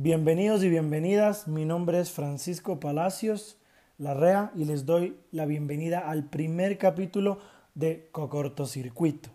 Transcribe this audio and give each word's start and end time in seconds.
Bienvenidos 0.00 0.62
y 0.62 0.68
bienvenidas, 0.68 1.48
mi 1.48 1.64
nombre 1.64 1.98
es 1.98 2.12
Francisco 2.12 2.78
Palacios 2.78 3.58
Larrea 3.98 4.52
y 4.54 4.64
les 4.64 4.86
doy 4.86 5.18
la 5.32 5.44
bienvenida 5.44 6.08
al 6.08 6.22
primer 6.22 6.78
capítulo 6.78 7.40
de 7.74 8.08
Cocortocircuito. 8.12 9.30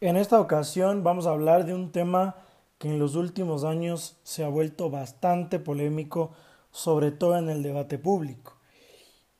En 0.00 0.16
esta 0.16 0.40
ocasión 0.40 1.02
vamos 1.02 1.26
a 1.26 1.30
hablar 1.30 1.66
de 1.66 1.74
un 1.74 1.90
tema 1.90 2.36
que 2.78 2.86
en 2.86 3.00
los 3.00 3.16
últimos 3.16 3.64
años 3.64 4.20
se 4.22 4.44
ha 4.44 4.48
vuelto 4.48 4.88
bastante 4.88 5.58
polémico, 5.58 6.30
sobre 6.70 7.10
todo 7.10 7.36
en 7.38 7.48
el 7.48 7.64
debate 7.64 7.98
público. 7.98 8.56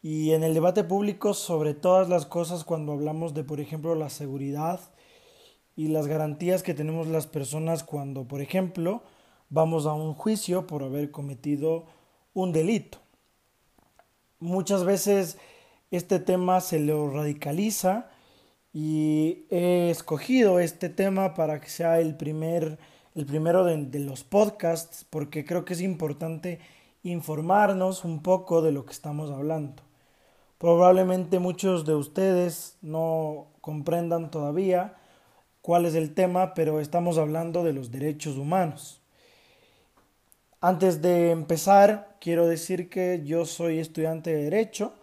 Y 0.03 0.33
en 0.33 0.43
el 0.43 0.55
debate 0.55 0.83
público 0.83 1.35
sobre 1.35 1.73
todas 1.73 2.09
las 2.09 2.27
cosas 2.27 2.65
cuando 2.65 2.91
hablamos 2.91 3.33
de, 3.33 3.45
por 3.45 3.61
ejemplo, 3.61 3.95
la 3.95 4.11
seguridad, 4.11 4.81
y 5.77 5.89
las 5.89 6.07
garantías 6.07 6.63
que 6.63 6.75
tenemos 6.75 7.07
las 7.07 7.27
personas 7.27 7.83
cuando, 7.83 8.25
por 8.25 8.41
ejemplo, 8.41 9.03
vamos 9.49 9.87
a 9.87 9.93
un 9.93 10.15
juicio 10.15 10.67
por 10.67 10.83
haber 10.83 11.11
cometido 11.11 11.85
un 12.35 12.53
delito. 12.53 12.99
Muchas 14.39 14.85
veces 14.85 15.39
este 15.91 16.19
tema 16.19 16.61
se 16.61 16.81
lo 16.81 17.11
radicaliza 17.11 18.11
y 18.73 19.47
he 19.51 19.91
escogido 19.91 20.59
este 20.59 20.89
tema 20.89 21.35
para 21.35 21.61
que 21.61 21.69
sea 21.69 22.01
el 22.01 22.17
primer 22.17 22.79
el 23.15 23.27
primero 23.27 23.65
de, 23.65 23.77
de 23.77 23.99
los 23.99 24.25
podcasts 24.25 25.05
porque 25.09 25.45
creo 25.45 25.67
que 25.67 25.75
es 25.75 25.83
importante 25.83 26.61
informarnos 27.03 28.05
un 28.05 28.23
poco 28.23 28.63
de 28.63 28.73
lo 28.73 28.87
que 28.87 28.93
estamos 28.93 29.31
hablando. 29.31 29.83
Probablemente 30.57 31.39
muchos 31.39 31.85
de 31.85 31.95
ustedes 31.95 32.79
no 32.81 33.49
comprendan 33.61 34.31
todavía 34.31 34.97
cuál 35.63 35.87
es 35.87 35.95
el 35.95 36.13
tema, 36.13 36.55
pero 36.55 36.81
estamos 36.81 37.17
hablando 37.17 37.65
de 37.65 37.73
los 37.73 37.91
derechos 37.91 38.37
humanos. 38.37 39.01
Antes 40.61 41.01
de 41.01 41.31
empezar, 41.31 42.17
quiero 42.21 42.47
decir 42.47 42.89
que 42.89 43.23
yo 43.25 43.47
soy 43.47 43.79
estudiante 43.79 44.35
de 44.35 44.45
Derecho, 44.45 44.95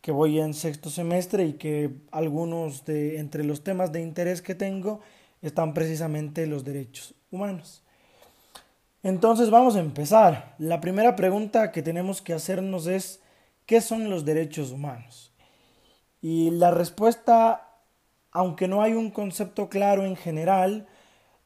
que 0.00 0.10
voy 0.10 0.40
en 0.40 0.52
sexto 0.52 0.90
semestre 0.90 1.46
y 1.46 1.52
que 1.54 1.90
algunos 2.10 2.84
de 2.84 3.18
entre 3.18 3.44
los 3.44 3.62
temas 3.62 3.92
de 3.92 4.02
interés 4.02 4.42
que 4.42 4.54
tengo 4.54 5.00
están 5.42 5.74
precisamente 5.74 6.46
los 6.46 6.64
derechos 6.64 7.14
humanos. 7.30 7.82
Entonces 9.02 9.50
vamos 9.50 9.76
a 9.76 9.80
empezar. 9.80 10.54
La 10.58 10.80
primera 10.80 11.16
pregunta 11.16 11.72
que 11.72 11.82
tenemos 11.82 12.20
que 12.20 12.32
hacernos 12.32 12.86
es 12.86 13.20
¿qué 13.66 13.80
son 13.80 14.10
los 14.10 14.24
derechos 14.24 14.70
humanos? 14.70 15.32
Y 16.20 16.50
la 16.50 16.70
respuesta 16.70 17.71
aunque 18.32 18.66
no 18.66 18.82
hay 18.82 18.94
un 18.94 19.10
concepto 19.10 19.68
claro 19.68 20.04
en 20.04 20.16
general, 20.16 20.88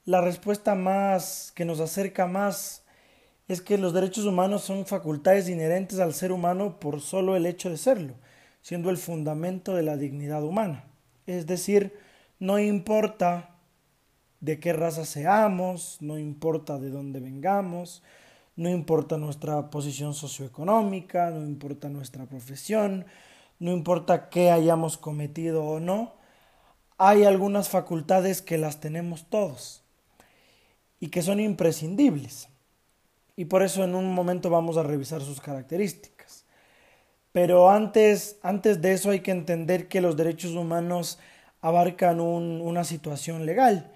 la 0.05 0.21
respuesta 0.21 0.75
más 0.75 1.53
que 1.55 1.65
nos 1.65 1.81
acerca 1.81 2.27
más 2.27 2.85
es 3.49 3.61
que 3.61 3.77
los 3.77 3.93
derechos 3.93 4.25
humanos 4.25 4.63
son 4.63 4.87
facultades 4.87 5.49
inherentes 5.49 5.99
al 5.99 6.15
ser 6.15 6.33
humano 6.33 6.81
por 6.81 7.01
solo 7.01 7.37
el 7.37 7.47
hecho 7.47 7.71
de 7.71 7.77
serlo, 7.77 8.15
siendo 8.61 8.91
el 8.91 8.97
fundamento 8.97 9.75
de 9.75 9.83
la 9.83 9.97
dignidad 9.97 10.43
humana. 10.45 10.85
Es 11.27 11.47
decir, 11.47 11.99
no 12.39 12.59
importa 12.59 13.57
de 14.41 14.61
qué 14.61 14.73
raza 14.73 15.05
seamos, 15.05 15.99
no 16.01 16.19
importa 16.19 16.79
de 16.79 16.91
dónde 16.91 17.21
vengamos, 17.21 18.03
no 18.55 18.71
importa 18.71 19.17
nuestra 19.17 19.71
posición 19.71 20.15
socioeconómica, 20.15 21.31
no 21.31 21.45
importa 21.45 21.89
nuestra 21.89 22.27
profesión, 22.27 23.07
no 23.59 23.73
importa 23.73 24.29
qué 24.29 24.51
hayamos 24.51 24.99
cometido 24.99 25.65
o 25.65 25.81
no, 25.81 26.15
hay 26.99 27.25
algunas 27.25 27.69
facultades 27.69 28.43
que 28.43 28.59
las 28.59 28.81
tenemos 28.81 29.29
todos 29.29 29.83
y 31.01 31.09
que 31.09 31.23
son 31.23 31.41
imprescindibles. 31.41 32.49
Y 33.37 33.47
por 33.47 33.63
eso 33.63 33.85
en 33.85 33.95
un 33.95 34.15
momento 34.15 34.49
vamos 34.49 34.77
a 34.77 34.83
revisar 34.83 35.21
sus 35.21 35.41
características. 35.41 36.45
Pero 37.33 37.71
antes, 37.71 38.39
antes 38.43 38.81
de 38.81 38.93
eso 38.93 39.11
hay 39.11 39.21
que 39.21 39.31
entender 39.31 39.89
que 39.89 40.01
los 40.01 40.17
derechos 40.17 40.53
humanos 40.53 41.19
abarcan 41.61 42.21
una 42.21 42.85
situación 42.85 43.45
legal 43.45 43.93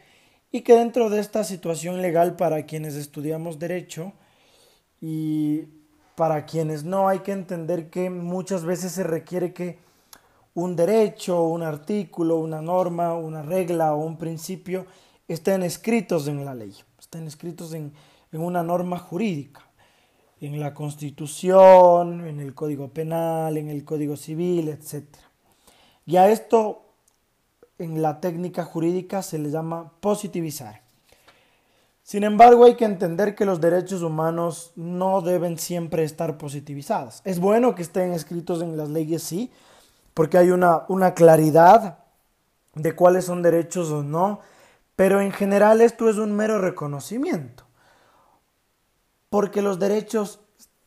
y 0.53 0.61
que 0.63 0.75
dentro 0.75 1.09
de 1.09 1.21
esta 1.21 1.45
situación 1.45 2.03
legal 2.03 2.37
para 2.37 2.67
quienes 2.67 2.97
estudiamos 2.97 3.59
derecho 3.59 4.13
y 5.01 5.69
para 6.17 6.45
quienes 6.45 6.85
no 6.85 7.09
hay 7.09 7.21
que 7.21 7.33
entender 7.33 7.89
que 7.89 8.11
muchas 8.11 8.65
veces 8.65 8.93
se 8.93 9.05
requiere 9.05 9.55
que 9.55 9.79
un 10.55 10.77
derecho, 10.77 11.45
un 11.45 11.63
artículo, 11.63 12.39
una 12.39 12.61
norma, 12.61 13.15
una 13.15 13.43
regla 13.43 13.95
o 13.95 14.05
un 14.05 14.17
principio 14.17 14.87
estén 15.29 15.63
escritos 15.63 16.27
en 16.27 16.45
la 16.45 16.55
ley, 16.55 16.75
estén 16.99 17.27
escritos 17.27 17.73
en, 17.73 17.93
una 18.33 18.63
norma 18.63 18.99
jurídica, 18.99 19.63
en 20.41 20.59
la 20.59 20.73
Constitución, 20.75 22.27
en 22.27 22.41
el 22.41 22.55
Código 22.55 22.89
Penal, 22.89 23.57
en 23.57 23.69
el 23.69 23.85
Código 23.85 24.17
Civil, 24.17 24.69
etc. 24.69 25.05
Y 26.07 26.17
a 26.17 26.29
esto 26.31 26.83
en 27.79 28.03
la 28.03 28.21
técnica 28.21 28.65
jurídica 28.65 29.23
se 29.23 29.39
le 29.39 29.51
llama 29.51 29.93
positivizar. 30.01 30.83
Sin 32.03 32.25
embargo, 32.25 32.65
hay 32.65 32.75
que 32.75 32.85
entender 32.85 33.37
que 33.37 33.45
los 33.45 33.61
derechos 33.61 34.03
humanos 34.03 34.73
no 34.75 35.21
deben 35.21 35.59
siempre 35.59 36.03
estar 36.03 36.39
positivizados. 36.39 37.21
Es 37.25 37.39
bueno 37.39 37.75
que 37.75 37.83
estén 37.83 38.13
escritos 38.13 38.63
en 38.63 38.77
las 38.77 38.89
leyes, 38.89 39.23
sí, 39.23 39.53
porque 40.15 40.39
hay 40.39 40.51
una, 40.51 40.85
una 40.89 41.15
claridad 41.15 41.99
de 42.75 42.95
cuáles 42.95 43.25
son 43.25 43.43
derechos 43.43 43.91
o 43.91 44.03
no, 44.03 44.41
pero 44.97 45.21
en 45.21 45.33
general 45.33 45.81
esto 45.81 46.09
es 46.09 46.17
un 46.17 46.33
mero 46.33 46.59
reconocimiento, 46.59 47.65
porque 49.29 49.63
los 49.63 49.79
derechos 49.79 50.41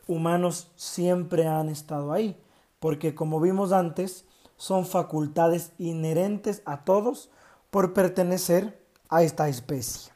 humanos 0.07 0.71
siempre 0.75 1.47
han 1.47 1.69
estado 1.69 2.13
ahí, 2.13 2.41
porque 2.79 3.15
como 3.15 3.39
vimos 3.39 3.71
antes, 3.71 4.25
son 4.57 4.85
facultades 4.85 5.71
inherentes 5.77 6.61
a 6.65 6.83
todos 6.83 7.29
por 7.69 7.93
pertenecer 7.93 8.81
a 9.09 9.23
esta 9.23 9.49
especie. 9.49 10.13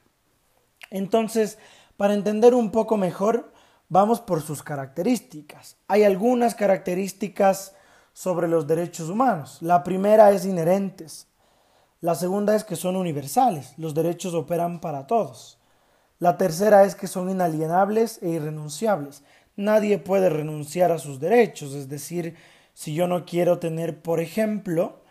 Entonces, 0.90 1.57
para 1.97 2.13
entender 2.13 2.53
un 2.53 2.72
poco 2.72 2.97
mejor, 2.97 3.51
vamos 3.90 4.22
por 4.22 4.41
sus 4.41 4.63
características. 4.63 5.78
Hay 5.88 6.03
algunas 6.03 6.56
características 6.56 7.73
sobre 8.17 8.47
los 8.47 8.66
derechos 8.66 9.09
humanos. 9.09 9.59
La 9.61 9.83
primera 9.83 10.31
es 10.31 10.44
inherentes. 10.44 11.28
La 12.01 12.16
segunda 12.16 12.55
es 12.55 12.63
que 12.63 12.75
son 12.75 12.95
universales. 12.95 13.75
Los 13.78 13.94
derechos 13.94 14.33
operan 14.33 14.81
para 14.81 15.05
todos. 15.05 15.59
La 16.17 16.35
tercera 16.35 16.83
es 16.83 16.95
que 16.95 17.05
son 17.05 17.29
inalienables 17.29 18.17
e 18.23 18.29
irrenunciables. 18.29 19.22
Nadie 19.55 20.00
puede 20.00 20.31
renunciar 20.31 20.91
a 20.91 20.97
sus 20.97 21.19
derechos. 21.19 21.75
Es 21.75 21.89
decir, 21.89 22.33
si 22.73 22.95
yo 22.95 23.05
no 23.05 23.23
quiero 23.23 23.59
tener, 23.59 24.01
por 24.01 24.19
ejemplo, 24.19 25.03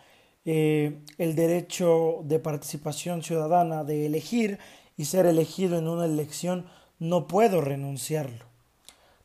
eh, 0.43 1.01
el 1.17 1.33
derecho 1.35 2.19
de 2.25 2.39
participación 2.39 3.23
ciudadana 3.23 3.85
de 3.85 4.05
elegir 4.05 4.59
y 4.97 5.05
ser 5.05 5.27
elegido 5.27 5.77
en 5.77 5.87
una 5.87 6.03
elección, 6.03 6.65
no 6.99 7.25
puedo 7.27 7.61
renunciarlo 7.61 8.46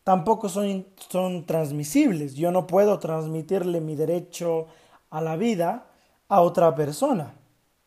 tampoco 0.04 0.48
son, 0.48 0.86
son 1.08 1.46
transmisibles. 1.46 2.34
Yo 2.34 2.50
no 2.50 2.66
puedo 2.66 2.98
transmitirle 2.98 3.80
mi 3.80 3.94
derecho 3.94 4.66
a 5.10 5.20
la 5.20 5.36
vida 5.36 5.86
a 6.28 6.40
otra 6.40 6.74
persona. 6.74 7.34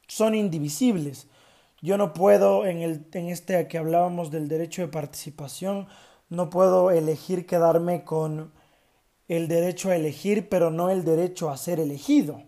Son 0.08 0.36
indivisibles. 0.36 1.28
Yo 1.82 1.98
no 1.98 2.14
puedo, 2.14 2.66
en, 2.66 2.82
el, 2.82 3.06
en 3.14 3.30
este 3.30 3.68
que 3.68 3.78
hablábamos 3.78 4.32
del 4.32 4.48
derecho 4.48 4.82
de 4.82 4.88
participación, 4.88 5.88
no 6.30 6.50
puedo 6.50 6.92
elegir 6.92 7.46
quedarme 7.46 8.04
con 8.04 8.52
el 9.28 9.48
derecho 9.48 9.90
a 9.90 9.96
elegir, 9.96 10.50
pero 10.50 10.72
no 10.72 10.90
el 10.90 11.04
derecho 11.04 11.50
a 11.50 11.58
ser 11.58 11.80
elegido. 11.80 12.44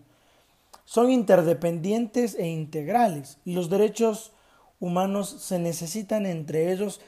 Son 0.84 1.10
interdependientes 1.10 2.34
e 2.34 2.46
integrales. 2.46 3.38
Los 3.44 3.68
derechos 3.68 4.32
humanos 4.80 5.28
se 5.28 5.58
necesitan 5.58 6.24
entre 6.24 6.72
ellos 6.72 7.00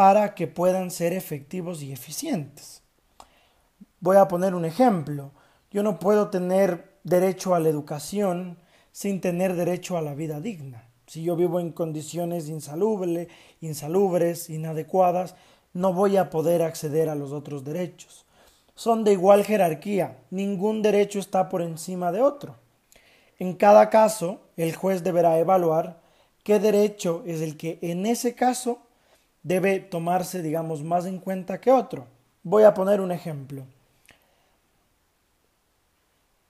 para 0.00 0.34
que 0.34 0.46
puedan 0.46 0.90
ser 0.90 1.12
efectivos 1.12 1.82
y 1.82 1.92
eficientes. 1.92 2.82
Voy 4.00 4.16
a 4.16 4.28
poner 4.28 4.54
un 4.54 4.64
ejemplo. 4.64 5.32
Yo 5.70 5.82
no 5.82 5.98
puedo 5.98 6.30
tener 6.30 6.96
derecho 7.04 7.54
a 7.54 7.60
la 7.60 7.68
educación 7.68 8.56
sin 8.92 9.20
tener 9.20 9.54
derecho 9.56 9.98
a 9.98 10.00
la 10.00 10.14
vida 10.14 10.40
digna. 10.40 10.88
Si 11.06 11.22
yo 11.22 11.36
vivo 11.36 11.60
en 11.60 11.72
condiciones 11.72 12.48
insalubres, 12.48 13.28
insalubres, 13.60 14.48
inadecuadas, 14.48 15.34
no 15.74 15.92
voy 15.92 16.16
a 16.16 16.30
poder 16.30 16.62
acceder 16.62 17.10
a 17.10 17.14
los 17.14 17.32
otros 17.32 17.62
derechos. 17.62 18.24
Son 18.74 19.04
de 19.04 19.12
igual 19.12 19.44
jerarquía, 19.44 20.16
ningún 20.30 20.80
derecho 20.80 21.18
está 21.18 21.50
por 21.50 21.60
encima 21.60 22.10
de 22.10 22.22
otro. 22.22 22.56
En 23.38 23.52
cada 23.52 23.90
caso, 23.90 24.40
el 24.56 24.74
juez 24.74 25.04
deberá 25.04 25.38
evaluar 25.38 26.00
qué 26.42 26.58
derecho 26.58 27.22
es 27.26 27.42
el 27.42 27.58
que 27.58 27.78
en 27.82 28.06
ese 28.06 28.34
caso 28.34 28.78
debe 29.42 29.80
tomarse, 29.80 30.42
digamos, 30.42 30.82
más 30.82 31.06
en 31.06 31.18
cuenta 31.18 31.60
que 31.60 31.70
otro. 31.70 32.06
Voy 32.42 32.64
a 32.64 32.74
poner 32.74 33.00
un 33.00 33.12
ejemplo. 33.12 33.64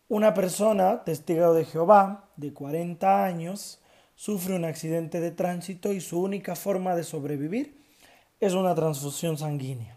Una 0.08 0.34
persona, 0.34 1.04
testigo 1.04 1.54
de 1.54 1.64
Jehová, 1.64 2.28
de 2.36 2.52
40 2.52 3.24
años, 3.24 3.80
sufre 4.16 4.54
un 4.54 4.64
accidente 4.64 5.20
de 5.20 5.30
tránsito 5.30 5.92
y 5.92 6.00
su 6.00 6.20
única 6.20 6.56
forma 6.56 6.96
de 6.96 7.04
sobrevivir 7.04 7.80
es 8.40 8.54
una 8.54 8.74
transfusión 8.74 9.38
sanguínea. 9.38 9.96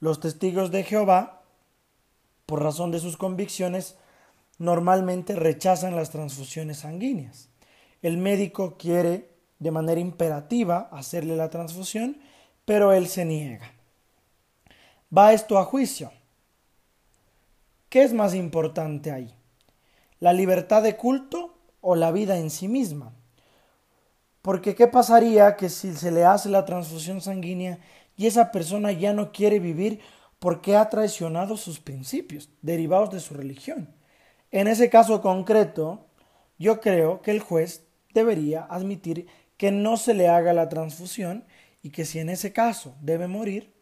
Los 0.00 0.20
testigos 0.20 0.70
de 0.70 0.82
Jehová, 0.82 1.42
por 2.46 2.62
razón 2.62 2.90
de 2.90 2.98
sus 2.98 3.16
convicciones, 3.16 3.96
normalmente 4.58 5.36
rechazan 5.36 5.94
las 5.94 6.10
transfusiones 6.10 6.78
sanguíneas. 6.78 7.48
El 8.02 8.18
médico 8.18 8.76
quiere 8.76 9.31
de 9.62 9.70
manera 9.70 10.00
imperativa 10.00 10.88
hacerle 10.90 11.36
la 11.36 11.48
transfusión, 11.48 12.20
pero 12.64 12.92
él 12.92 13.06
se 13.06 13.24
niega. 13.24 13.72
Va 15.16 15.32
esto 15.32 15.56
a 15.56 15.64
juicio. 15.64 16.10
¿Qué 17.88 18.02
es 18.02 18.12
más 18.12 18.34
importante 18.34 19.12
ahí? 19.12 19.32
¿La 20.18 20.32
libertad 20.32 20.82
de 20.82 20.96
culto 20.96 21.54
o 21.80 21.94
la 21.94 22.10
vida 22.10 22.38
en 22.38 22.50
sí 22.50 22.66
misma? 22.66 23.12
Porque 24.40 24.74
¿qué 24.74 24.88
pasaría 24.88 25.54
que 25.54 25.68
si 25.68 25.94
se 25.94 26.10
le 26.10 26.24
hace 26.24 26.48
la 26.48 26.64
transfusión 26.64 27.20
sanguínea 27.20 27.78
y 28.16 28.26
esa 28.26 28.50
persona 28.50 28.90
ya 28.90 29.12
no 29.12 29.30
quiere 29.30 29.60
vivir 29.60 30.00
porque 30.40 30.74
ha 30.74 30.88
traicionado 30.88 31.56
sus 31.56 31.78
principios 31.78 32.50
derivados 32.62 33.10
de 33.10 33.20
su 33.20 33.34
religión? 33.34 33.94
En 34.50 34.66
ese 34.66 34.90
caso 34.90 35.22
concreto, 35.22 36.06
yo 36.58 36.80
creo 36.80 37.22
que 37.22 37.30
el 37.30 37.38
juez 37.38 37.84
debería 38.12 38.66
admitir 38.68 39.26
que 39.62 39.70
no 39.70 39.96
se 39.96 40.12
le 40.12 40.26
haga 40.26 40.52
la 40.52 40.68
transfusión 40.68 41.44
y 41.84 41.90
que 41.90 42.04
si 42.04 42.18
en 42.18 42.30
ese 42.30 42.52
caso 42.52 42.96
debe 43.00 43.28
morir, 43.28 43.72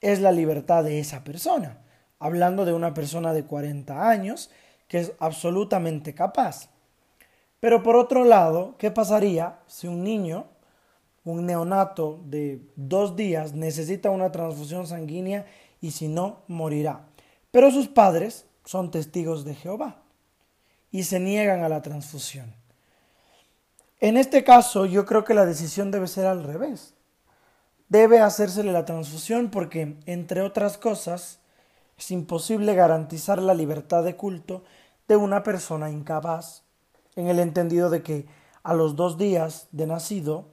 es 0.00 0.20
la 0.20 0.30
libertad 0.30 0.84
de 0.84 1.00
esa 1.00 1.24
persona, 1.24 1.82
hablando 2.20 2.64
de 2.64 2.72
una 2.72 2.94
persona 2.94 3.32
de 3.32 3.42
40 3.42 4.08
años 4.08 4.50
que 4.86 5.00
es 5.00 5.12
absolutamente 5.18 6.14
capaz. 6.14 6.68
Pero 7.58 7.82
por 7.82 7.96
otro 7.96 8.24
lado, 8.24 8.76
¿qué 8.78 8.92
pasaría 8.92 9.58
si 9.66 9.88
un 9.88 10.04
niño, 10.04 10.46
un 11.24 11.44
neonato 11.44 12.20
de 12.26 12.60
dos 12.76 13.16
días, 13.16 13.52
necesita 13.52 14.10
una 14.10 14.30
transfusión 14.30 14.86
sanguínea 14.86 15.44
y 15.80 15.90
si 15.90 16.06
no, 16.06 16.44
morirá? 16.46 17.00
Pero 17.50 17.72
sus 17.72 17.88
padres 17.88 18.46
son 18.64 18.92
testigos 18.92 19.44
de 19.44 19.56
Jehová 19.56 20.04
y 20.92 21.02
se 21.02 21.18
niegan 21.18 21.64
a 21.64 21.68
la 21.68 21.82
transfusión. 21.82 22.54
En 24.00 24.16
este 24.16 24.44
caso, 24.44 24.84
yo 24.84 25.06
creo 25.06 25.24
que 25.24 25.34
la 25.34 25.46
decisión 25.46 25.90
debe 25.90 26.06
ser 26.06 26.26
al 26.26 26.44
revés. 26.44 26.94
Debe 27.88 28.20
hacérsele 28.20 28.72
la 28.72 28.84
transfusión 28.84 29.50
porque, 29.50 29.96
entre 30.06 30.42
otras 30.42 30.76
cosas, 30.76 31.38
es 31.96 32.10
imposible 32.10 32.74
garantizar 32.74 33.40
la 33.40 33.54
libertad 33.54 34.04
de 34.04 34.16
culto 34.16 34.64
de 35.08 35.16
una 35.16 35.42
persona 35.42 35.90
incapaz 35.90 36.64
en 37.14 37.28
el 37.28 37.38
entendido 37.38 37.88
de 37.88 38.02
que 38.02 38.26
a 38.62 38.74
los 38.74 38.96
dos 38.96 39.16
días 39.16 39.68
de 39.72 39.86
nacido 39.86 40.48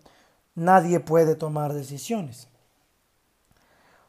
nadie 0.55 0.99
puede 0.99 1.35
tomar 1.35 1.73
decisiones. 1.73 2.47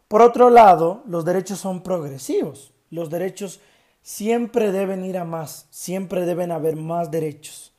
Por 0.07 0.23
otro 0.23 0.51
lado, 0.51 1.03
los 1.07 1.25
derechos 1.25 1.59
son 1.59 1.83
progresivos. 1.83 2.73
Los 2.91 3.11
derechos 3.11 3.61
siempre 4.03 4.71
deben 4.71 5.05
ir 5.05 5.19
a 5.19 5.25
más, 5.25 5.67
siempre 5.71 6.25
deben 6.25 6.53
haber 6.53 6.77
más 6.77 7.11
derechos. 7.11 7.74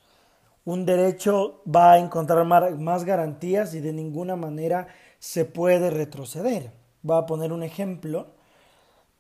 Un 0.65 0.85
derecho 0.85 1.61
va 1.63 1.93
a 1.93 1.99
encontrar 1.99 2.43
más 2.45 3.03
garantías 3.05 3.73
y 3.75 3.79
de 3.79 3.93
ninguna 3.93 4.35
manera 4.35 4.87
se 5.19 5.45
puede 5.45 5.91
retroceder. 5.91 6.71
Voy 7.03 7.17
a 7.17 7.25
poner 7.27 7.53
un 7.53 7.61
ejemplo. 7.63 8.27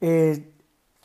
Eh, 0.01 0.51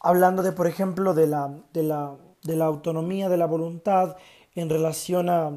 hablando 0.00 0.42
de, 0.42 0.52
por 0.52 0.66
ejemplo, 0.66 1.14
de 1.14 1.26
la, 1.26 1.54
de 1.72 1.82
la, 1.82 2.16
de 2.42 2.56
la 2.56 2.64
autonomía 2.64 3.28
de 3.28 3.36
la 3.36 3.46
voluntad 3.46 4.16
en 4.54 4.70
relación 4.70 5.28
a, 5.28 5.52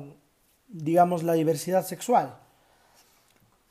digamos, 0.67 1.23
la 1.23 1.33
diversidad 1.33 1.85
sexual. 1.85 2.37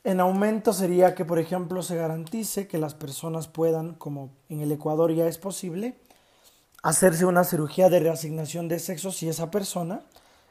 En 0.03 0.19
aumento 0.19 0.73
sería 0.73 1.15
que, 1.15 1.25
por 1.25 1.39
ejemplo, 1.39 1.81
se 1.81 1.95
garantice 1.95 2.67
que 2.67 2.77
las 2.77 2.93
personas 2.93 3.47
puedan, 3.47 3.93
como 3.93 4.31
en 4.49 4.61
el 4.61 4.71
Ecuador 4.71 5.13
ya 5.13 5.27
es 5.27 5.37
posible, 5.37 5.95
hacerse 6.81 7.25
una 7.25 7.45
cirugía 7.45 7.89
de 7.89 7.99
reasignación 7.99 8.67
de 8.67 8.79
sexo 8.79 9.11
si 9.11 9.29
esa 9.29 9.49
persona 9.49 10.01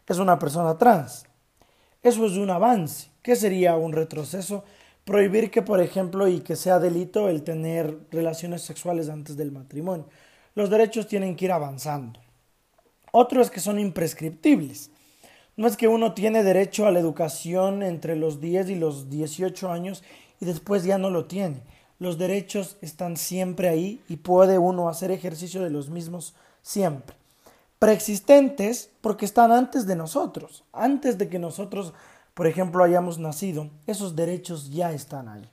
es 0.06 0.18
una 0.18 0.38
persona 0.38 0.76
trans. 0.78 1.24
Eso 2.02 2.26
es 2.26 2.32
un 2.32 2.50
avance. 2.50 3.10
¿Qué 3.22 3.36
sería 3.36 3.76
un 3.76 3.92
retroceso? 3.92 4.64
Prohibir 5.04 5.50
que, 5.50 5.62
por 5.62 5.80
ejemplo, 5.80 6.28
y 6.28 6.40
que 6.40 6.56
sea 6.56 6.78
delito 6.78 7.28
el 7.28 7.42
tener 7.42 7.96
relaciones 8.10 8.62
sexuales 8.62 9.08
antes 9.08 9.36
del 9.36 9.52
matrimonio. 9.52 10.06
Los 10.54 10.70
derechos 10.70 11.06
tienen 11.06 11.36
que 11.36 11.46
ir 11.46 11.52
avanzando. 11.52 12.20
Otro 13.12 13.40
es 13.40 13.50
que 13.50 13.60
son 13.60 13.78
imprescriptibles. 13.78 14.90
No 15.56 15.66
es 15.66 15.76
que 15.76 15.86
uno 15.86 16.14
tiene 16.14 16.42
derecho 16.42 16.86
a 16.86 16.90
la 16.90 16.98
educación 16.98 17.82
entre 17.82 18.16
los 18.16 18.40
10 18.40 18.70
y 18.70 18.74
los 18.74 19.10
18 19.10 19.70
años 19.70 20.02
y 20.40 20.46
después 20.46 20.84
ya 20.84 20.98
no 20.98 21.10
lo 21.10 21.26
tiene. 21.26 21.62
Los 21.98 22.18
derechos 22.18 22.78
están 22.80 23.16
siempre 23.16 23.68
ahí 23.68 24.02
y 24.08 24.16
puede 24.16 24.58
uno 24.58 24.88
hacer 24.88 25.10
ejercicio 25.10 25.62
de 25.62 25.70
los 25.70 25.88
mismos 25.88 26.34
siempre. 26.62 27.14
Preexistentes 27.82 28.92
porque 29.00 29.24
están 29.24 29.50
antes 29.50 29.88
de 29.88 29.96
nosotros, 29.96 30.62
antes 30.72 31.18
de 31.18 31.28
que 31.28 31.40
nosotros, 31.40 31.94
por 32.32 32.46
ejemplo, 32.46 32.84
hayamos 32.84 33.18
nacido, 33.18 33.70
esos 33.88 34.14
derechos 34.14 34.70
ya 34.70 34.92
están 34.92 35.28
ahí. 35.28 35.50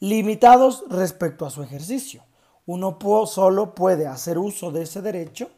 Limitados 0.00 0.84
respecto 0.88 1.44
a 1.44 1.50
su 1.50 1.62
ejercicio. 1.62 2.24
Uno 2.64 2.96
solo 3.26 3.74
puede 3.74 4.06
hacer 4.06 4.38
uso 4.38 4.70
de 4.70 4.84
ese 4.84 5.02
derecho 5.02 5.50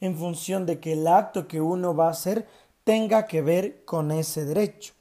en 0.00 0.18
función 0.18 0.66
de 0.66 0.80
que 0.80 0.94
el 0.94 1.06
acto 1.06 1.46
que 1.46 1.60
uno 1.60 1.94
va 1.94 2.08
a 2.08 2.10
hacer 2.10 2.48
tenga 2.82 3.26
que 3.26 3.42
ver 3.42 3.84
con 3.84 4.10
ese 4.10 4.44
derecho. 4.46 4.94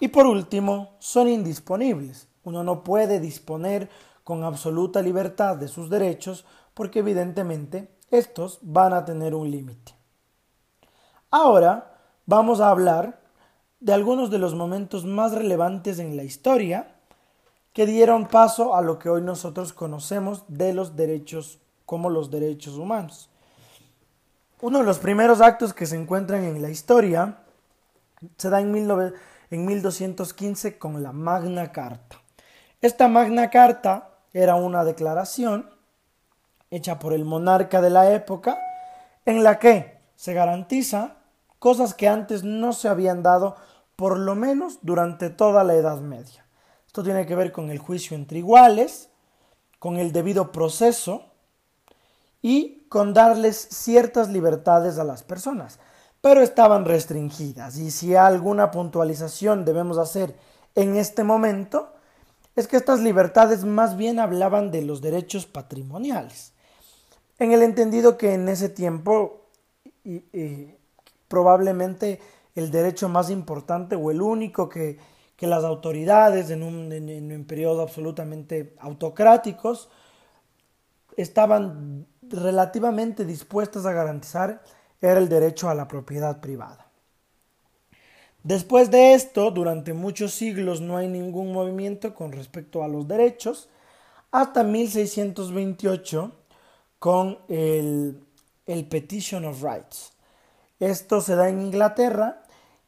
Y 0.00 0.08
por 0.08 0.26
último, 0.26 0.96
son 0.98 1.28
indisponibles. 1.28 2.26
Uno 2.42 2.64
no 2.64 2.82
puede 2.82 3.20
disponer 3.20 3.88
con 4.24 4.42
absoluta 4.42 5.00
libertad 5.00 5.54
de 5.58 5.68
sus 5.68 5.88
derechos 5.88 6.44
porque 6.74 6.98
evidentemente 6.98 7.93
estos 8.10 8.58
van 8.62 8.92
a 8.92 9.04
tener 9.04 9.34
un 9.34 9.50
límite. 9.50 9.92
Ahora 11.30 11.94
vamos 12.26 12.60
a 12.60 12.70
hablar 12.70 13.20
de 13.80 13.92
algunos 13.92 14.30
de 14.30 14.38
los 14.38 14.54
momentos 14.54 15.04
más 15.04 15.32
relevantes 15.32 15.98
en 15.98 16.16
la 16.16 16.24
historia 16.24 16.94
que 17.72 17.86
dieron 17.86 18.28
paso 18.28 18.74
a 18.74 18.82
lo 18.82 18.98
que 18.98 19.10
hoy 19.10 19.20
nosotros 19.20 19.72
conocemos 19.72 20.44
de 20.48 20.72
los 20.72 20.96
derechos 20.96 21.58
como 21.84 22.08
los 22.08 22.30
derechos 22.30 22.76
humanos. 22.76 23.28
Uno 24.60 24.78
de 24.78 24.84
los 24.84 24.98
primeros 24.98 25.40
actos 25.40 25.74
que 25.74 25.84
se 25.84 25.96
encuentran 25.96 26.44
en 26.44 26.62
la 26.62 26.70
historia 26.70 27.38
se 28.38 28.48
da 28.48 28.60
en, 28.60 28.70
1215 28.70 30.78
con 30.78 31.02
la 31.02 31.12
Magna 31.12 31.72
Carta. 31.72 32.22
Esta 32.80 33.08
Magna 33.08 33.50
Carta 33.50 34.10
era 34.32 34.54
una 34.54 34.84
declaración 34.84 35.68
hecha 36.74 36.98
por 36.98 37.12
el 37.12 37.24
monarca 37.24 37.80
de 37.80 37.90
la 37.90 38.12
época 38.12 38.58
en 39.24 39.42
la 39.42 39.58
que 39.58 39.98
se 40.16 40.34
garantiza 40.34 41.16
cosas 41.58 41.94
que 41.94 42.08
antes 42.08 42.44
no 42.44 42.72
se 42.72 42.88
habían 42.88 43.22
dado 43.22 43.56
por 43.96 44.18
lo 44.18 44.34
menos 44.34 44.78
durante 44.82 45.30
toda 45.30 45.64
la 45.64 45.74
Edad 45.74 46.00
Media. 46.00 46.46
Esto 46.86 47.02
tiene 47.02 47.26
que 47.26 47.34
ver 47.34 47.52
con 47.52 47.70
el 47.70 47.78
juicio 47.78 48.16
entre 48.16 48.38
iguales, 48.38 49.08
con 49.78 49.96
el 49.96 50.12
debido 50.12 50.52
proceso 50.52 51.26
y 52.40 52.86
con 52.88 53.14
darles 53.14 53.56
ciertas 53.56 54.28
libertades 54.28 54.98
a 54.98 55.04
las 55.04 55.22
personas, 55.22 55.78
pero 56.20 56.40
estaban 56.40 56.84
restringidas. 56.84 57.76
Y 57.78 57.90
si 57.90 58.14
alguna 58.14 58.70
puntualización 58.70 59.64
debemos 59.64 59.98
hacer 59.98 60.36
en 60.74 60.96
este 60.96 61.24
momento, 61.24 61.92
es 62.56 62.68
que 62.68 62.76
estas 62.76 63.00
libertades 63.00 63.64
más 63.64 63.96
bien 63.96 64.20
hablaban 64.20 64.70
de 64.70 64.82
los 64.82 65.00
derechos 65.00 65.46
patrimoniales, 65.46 66.53
en 67.38 67.52
el 67.52 67.62
entendido 67.62 68.16
que 68.16 68.34
en 68.34 68.48
ese 68.48 68.68
tiempo 68.68 69.48
probablemente 71.28 72.20
el 72.54 72.70
derecho 72.70 73.08
más 73.08 73.30
importante 73.30 73.96
o 73.96 74.10
el 74.10 74.22
único 74.22 74.68
que, 74.68 75.14
las 75.40 75.62
autoridades 75.62 76.48
en 76.48 76.62
un, 76.62 76.90
en 76.90 77.30
un 77.30 77.44
periodo 77.44 77.82
absolutamente 77.82 78.74
autocráticos 78.78 79.90
estaban 81.18 82.06
relativamente 82.22 83.26
dispuestas 83.26 83.84
a 83.84 83.92
garantizar 83.92 84.62
era 85.02 85.18
el 85.18 85.28
derecho 85.28 85.68
a 85.68 85.74
la 85.74 85.86
propiedad 85.86 86.40
privada. 86.40 86.86
Después 88.42 88.90
de 88.90 89.14
esto, 89.14 89.50
durante 89.50 89.92
muchos 89.92 90.32
siglos 90.32 90.80
no 90.80 90.96
hay 90.96 91.08
ningún 91.08 91.52
movimiento 91.52 92.14
con 92.14 92.32
respecto 92.32 92.82
a 92.82 92.88
los 92.88 93.06
derechos, 93.06 93.68
hasta 94.30 94.62
1628 94.62 96.32
con 97.04 97.38
el, 97.48 98.24
Petition 98.64 99.44
of 99.44 99.62
Rights. 99.62 100.14
Esto 100.80 101.20
se 101.20 101.36
da 101.36 101.50
en 101.50 101.60
Inglaterra 101.60 102.44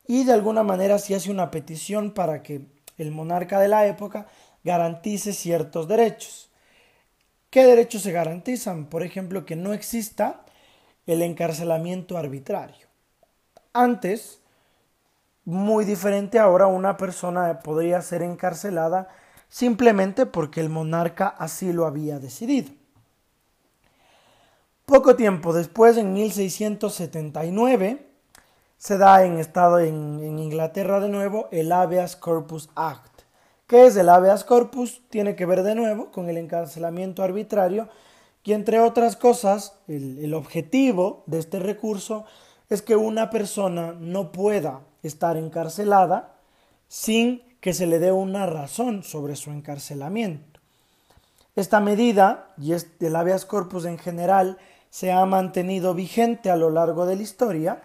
y 0.06 0.24
de 0.24 0.32
alguna 0.32 0.62
manera 0.62 0.98
se 0.98 1.14
hace 1.14 1.30
una 1.30 1.50
petición 1.50 2.12
para 2.12 2.42
que 2.42 2.66
el 2.96 3.10
monarca 3.10 3.60
de 3.60 3.68
la 3.68 3.86
época 3.86 4.26
garantice 4.64 5.34
ciertos 5.34 5.86
derechos. 5.86 6.50
¿Qué 7.50 7.66
derechos 7.66 8.04
se 8.04 8.12
garantizan? 8.12 8.86
Por 8.86 9.02
ejemplo, 9.02 9.44
que 9.44 9.54
no 9.54 9.74
exista 9.74 10.46
el 11.06 11.20
encarcelamiento 11.20 12.16
arbitrario. 12.16 12.86
Antes, 13.74 14.40
muy 15.44 15.84
diferente 15.84 16.38
ahora, 16.38 16.68
una 16.68 16.96
persona 16.96 17.60
podría 17.60 18.00
ser 18.00 18.22
encarcelada 18.22 19.08
simplemente 19.50 20.24
porque 20.24 20.62
el 20.62 20.70
monarca 20.70 21.28
así 21.28 21.70
lo 21.70 21.84
había 21.84 22.18
decidido. 22.18 22.70
Poco 24.86 25.16
tiempo 25.16 25.52
después, 25.52 25.96
en 25.96 26.12
1679, 26.12 28.06
se 28.78 28.96
da 28.96 29.24
en, 29.24 29.40
estado, 29.40 29.80
en, 29.80 30.38
Inglaterra 30.38 31.00
de 31.00 31.08
nuevo 31.08 31.48
el 31.50 31.72
Habeas 31.72 32.14
Corpus 32.14 32.70
Act. 32.76 33.22
¿Qué 33.66 33.86
es 33.86 33.96
el 33.96 34.08
Habeas 34.08 34.44
Corpus? 34.44 35.02
Tiene 35.10 35.34
que 35.34 35.44
ver 35.44 35.64
de 35.64 35.74
nuevo 35.74 36.12
con 36.12 36.28
el 36.28 36.36
encarcelamiento 36.36 37.24
arbitrario 37.24 37.88
y 38.44 38.52
entre 38.52 38.78
otras 38.78 39.16
cosas, 39.16 39.74
el, 39.88 40.20
el 40.20 40.34
objetivo 40.34 41.24
de 41.26 41.40
este 41.40 41.58
recurso 41.58 42.24
es 42.70 42.80
que 42.80 42.94
una 42.94 43.28
persona 43.28 43.92
no 43.98 44.30
pueda 44.30 44.82
estar 45.02 45.36
encarcelada 45.36 46.36
sin 46.86 47.42
que 47.60 47.74
se 47.74 47.88
le 47.88 47.98
dé 47.98 48.12
una 48.12 48.46
razón 48.46 49.02
sobre 49.02 49.34
su 49.34 49.50
encarcelamiento. 49.50 50.60
Esta 51.56 51.80
medida, 51.80 52.54
y 52.56 52.72
el 52.72 53.16
habeas 53.16 53.46
corpus 53.46 53.86
en 53.86 53.98
general, 53.98 54.58
se 54.90 55.12
ha 55.12 55.24
mantenido 55.26 55.94
vigente 55.94 56.50
a 56.50 56.56
lo 56.56 56.70
largo 56.70 57.06
de 57.06 57.16
la 57.16 57.22
historia, 57.22 57.82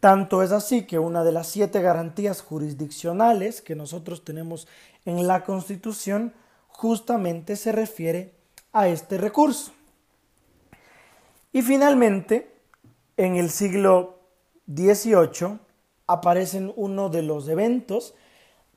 tanto 0.00 0.42
es 0.42 0.52
así 0.52 0.86
que 0.86 0.98
una 0.98 1.24
de 1.24 1.32
las 1.32 1.46
siete 1.46 1.80
garantías 1.80 2.42
jurisdiccionales 2.42 3.62
que 3.62 3.74
nosotros 3.74 4.24
tenemos 4.24 4.68
en 5.04 5.26
la 5.26 5.44
Constitución 5.44 6.34
justamente 6.68 7.56
se 7.56 7.72
refiere 7.72 8.34
a 8.72 8.88
este 8.88 9.16
recurso. 9.18 9.72
Y 11.52 11.62
finalmente, 11.62 12.52
en 13.16 13.36
el 13.36 13.50
siglo 13.50 14.18
XVIII 14.66 15.58
aparecen 16.06 16.72
uno 16.76 17.08
de 17.08 17.22
los 17.22 17.48
eventos 17.48 18.14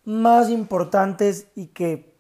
más 0.06 0.50
importantes 0.50 1.48
y 1.56 1.68
que, 1.68 2.16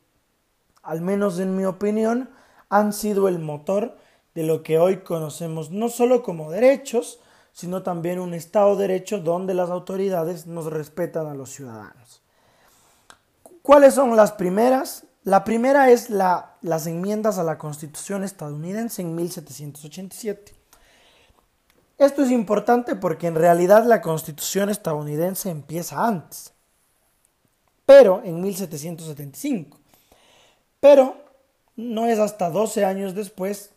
al 0.83 1.01
menos 1.01 1.39
en 1.39 1.55
mi 1.55 1.63
opinión, 1.63 2.29
han 2.69 2.91
sido 2.91 3.27
el 3.27 3.39
motor 3.39 3.97
de 4.37 4.43
lo 4.43 4.61
que 4.61 4.77
hoy 4.77 4.97
conocemos 4.97 5.71
no 5.71 5.89
solo 5.89 6.21
como 6.21 6.51
derechos, 6.51 7.19
sino 7.53 7.81
también 7.81 8.19
un 8.19 8.35
Estado 8.35 8.75
de 8.75 8.87
Derecho 8.87 9.17
donde 9.17 9.55
las 9.55 9.71
autoridades 9.71 10.45
nos 10.45 10.67
respetan 10.67 11.25
a 11.25 11.33
los 11.33 11.49
ciudadanos. 11.49 12.21
¿Cuáles 13.63 13.95
son 13.95 14.15
las 14.15 14.33
primeras? 14.33 15.05
La 15.23 15.43
primera 15.43 15.89
es 15.89 16.11
la, 16.11 16.55
las 16.61 16.85
enmiendas 16.85 17.39
a 17.39 17.43
la 17.43 17.57
Constitución 17.57 18.23
estadounidense 18.23 19.01
en 19.01 19.15
1787. 19.15 20.53
Esto 21.97 22.21
es 22.21 22.29
importante 22.29 22.95
porque 22.95 23.25
en 23.25 23.33
realidad 23.33 23.85
la 23.85 24.01
Constitución 24.03 24.69
estadounidense 24.69 25.49
empieza 25.49 26.05
antes, 26.05 26.53
pero 27.87 28.21
en 28.23 28.39
1775. 28.39 29.79
Pero 30.79 31.17
no 31.75 32.05
es 32.05 32.19
hasta 32.19 32.51
12 32.51 32.85
años 32.85 33.15
después 33.15 33.71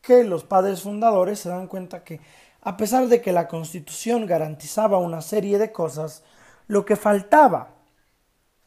que 0.00 0.24
los 0.24 0.44
padres 0.44 0.82
fundadores 0.82 1.40
se 1.40 1.48
dan 1.48 1.66
cuenta 1.66 2.04
que, 2.04 2.20
a 2.62 2.76
pesar 2.76 3.08
de 3.08 3.20
que 3.20 3.32
la 3.32 3.48
Constitución 3.48 4.26
garantizaba 4.26 4.98
una 4.98 5.22
serie 5.22 5.58
de 5.58 5.72
cosas, 5.72 6.22
lo 6.66 6.84
que 6.84 6.96
faltaba 6.96 7.74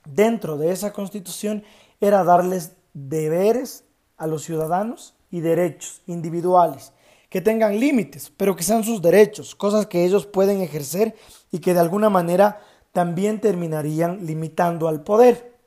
dentro 0.05 0.57
de 0.57 0.71
esa 0.71 0.93
Constitución 0.93 1.63
era 2.01 2.23
darles 2.23 2.73
deberes 2.93 3.85
a 4.17 4.27
los 4.27 4.43
ciudadanos 4.43 5.15
y 5.31 5.41
derechos 5.41 6.01
individuales, 6.05 6.91
que 7.29 7.41
tengan 7.41 7.79
límites, 7.79 8.31
pero 8.35 8.55
que 8.55 8.63
sean 8.63 8.83
sus 8.83 9.01
derechos, 9.01 9.55
cosas 9.55 9.87
que 9.87 10.05
ellos 10.05 10.25
pueden 10.25 10.61
ejercer 10.61 11.15
y 11.51 11.59
que 11.59 11.73
de 11.73 11.79
alguna 11.79 12.09
manera 12.09 12.61
también 12.91 13.41
terminarían 13.41 14.25
limitando 14.25 14.87
al 14.87 15.03
poder. 15.03 15.57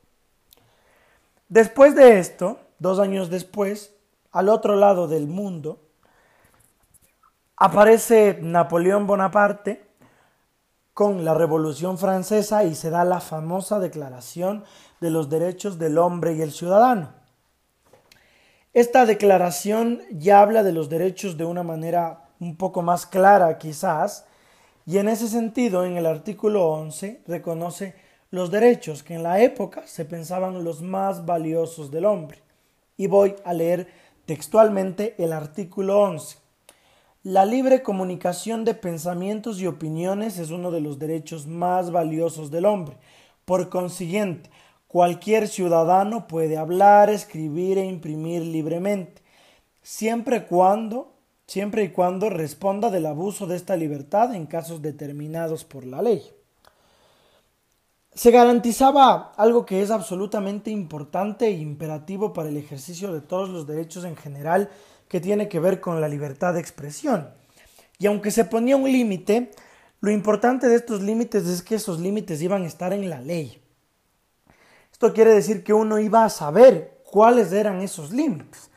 Después 1.49 1.97
de 1.97 2.19
esto, 2.19 2.61
dos 2.79 2.99
años 2.99 3.31
después, 3.31 3.96
al 4.37 4.51
otro 4.51 4.77
lado 4.77 5.09
del 5.09 5.29
mundo, 5.29 5.81
aparece 7.57 8.39
Napoleón 8.43 9.07
Bonaparte 9.07 9.89
con 10.93 11.25
la 11.25 11.33
Revolución 11.33 11.97
Francesa 11.97 12.63
y 12.65 12.75
se 12.75 12.91
da 12.91 13.07
la 13.07 13.21
famosa 13.21 13.79
Declaración 13.79 14.65
de 15.01 15.09
los 15.09 15.31
Derechos 15.31 15.79
del 15.79 15.97
Hombre 15.97 16.35
y 16.35 16.43
el 16.43 16.53
Ciudadano. 16.53 17.15
Esta 18.75 19.07
declaración 19.07 20.03
ya 20.11 20.43
habla 20.43 20.63
de 20.63 20.73
los 20.73 20.91
derechos 20.91 21.39
de 21.39 21.47
una 21.47 21.63
manera 21.63 22.29
un 22.39 22.59
poco 22.59 22.83
más 22.83 23.07
clara 23.07 23.57
quizás, 23.57 24.27
y 24.85 24.99
en 24.99 25.09
ese 25.09 25.29
sentido 25.29 25.87
en 25.87 25.97
el 25.97 26.05
artículo 26.05 26.67
11 26.69 27.23
reconoce 27.27 27.95
los 28.31 28.51
derechos 28.51 29.03
que 29.03 29.15
en 29.15 29.23
la 29.23 29.41
época 29.41 29.87
se 29.87 30.05
pensaban 30.05 30.63
los 30.63 30.83
más 30.83 31.25
valiosos 31.25 31.91
del 31.91 32.05
hombre. 32.05 32.43
Y 32.99 33.07
voy 33.07 33.35
a 33.45 33.55
leer 33.55 33.89
Textualmente 34.27 35.15
el 35.19 35.33
artículo 35.33 36.01
11. 36.01 36.39
La 37.23 37.47
libre 37.47 37.85
comunicación 37.85 38.65
de 38.65 38.75
pensamientos 38.75 39.61
y 39.61 39.69
opiniones 39.69 40.39
es 40.39 40.51
uno 40.51 40.73
de 40.73 40.81
los 40.81 40.99
derechos 40.99 41.47
más 41.47 41.93
valiosos 41.93 42.51
del 42.51 42.65
hombre. 42.65 42.97
Por 43.45 43.69
consiguiente, 43.69 44.51
cualquier 44.89 45.47
ciudadano 45.47 46.27
puede 46.27 46.57
hablar, 46.57 47.09
escribir 47.09 47.79
e 47.79 47.85
imprimir 47.85 48.43
libremente, 48.43 49.23
siempre 49.83 50.49
siempre 51.47 51.85
y 51.85 51.91
cuando 51.91 52.29
responda 52.29 52.91
del 52.91 53.07
abuso 53.07 53.47
de 53.47 53.55
esta 53.55 53.77
libertad 53.77 54.35
en 54.35 54.47
casos 54.47 54.83
determinados 54.83 55.63
por 55.63 55.85
la 55.85 56.03
ley 56.03 56.25
se 58.17 58.31
garantizaba 58.31 59.35
algo 59.37 59.67
que 59.67 59.83
es 59.83 59.91
absolutamente 59.91 60.71
importante 60.71 61.49
e 61.49 61.51
imperativo 61.51 62.33
para 62.33 62.49
el 62.49 62.57
ejercicio 62.57 63.13
de 63.13 63.21
todos 63.21 63.51
los 63.51 63.67
derechos 63.67 64.05
en 64.07 64.17
general, 64.17 64.71
que 65.07 65.21
tiene 65.21 65.51
que 65.51 65.61
ver 65.61 65.83
con 65.83 66.01
la 66.01 66.09
libertad 66.09 66.55
de 66.55 66.61
expresión. 66.61 67.29
Y 67.99 68.07
aunque 68.07 68.31
se 68.31 68.47
ponía 68.47 68.75
un 68.75 68.91
límite, 68.91 69.51
lo 70.01 70.11
importante 70.11 70.67
de 70.67 70.77
estos 70.77 71.03
límites 71.03 71.47
es 71.47 71.63
que 71.63 71.75
esos 71.75 72.01
límites 72.01 72.41
iban 72.41 72.63
a 72.63 72.67
estar 72.67 72.95
en 72.95 73.11
la 73.11 73.21
ley. 73.21 73.63
Esto 74.91 75.13
quiere 75.13 75.35
decir 75.35 75.63
que 75.63 75.75
uno 75.75 75.99
iba 75.99 76.25
a 76.25 76.31
saber 76.31 77.03
cuáles 77.05 77.53
eran 77.53 77.83
esos 77.83 78.13
límites. 78.13 78.71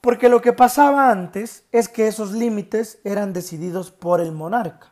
Porque 0.00 0.28
lo 0.28 0.42
que 0.42 0.52
pasaba 0.52 1.08
antes 1.08 1.62
es 1.70 1.88
que 1.88 2.08
esos 2.08 2.32
límites 2.32 2.98
eran 3.04 3.32
decididos 3.32 3.92
por 3.92 4.20
el 4.20 4.32
monarca. 4.32 4.91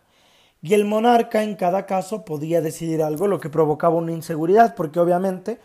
Y 0.62 0.74
el 0.74 0.84
monarca 0.84 1.42
en 1.42 1.56
cada 1.56 1.86
caso 1.86 2.24
podía 2.24 2.60
decidir 2.60 3.02
algo, 3.02 3.26
lo 3.26 3.40
que 3.40 3.48
provocaba 3.48 3.94
una 3.94 4.12
inseguridad, 4.12 4.74
porque 4.74 5.00
obviamente 5.00 5.58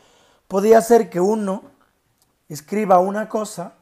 podía 0.48 0.82
ser 0.82 1.10
que 1.10 1.20
uno 1.20 1.64
escriba 2.48 3.00
una 3.00 3.28
cosa 3.28 3.74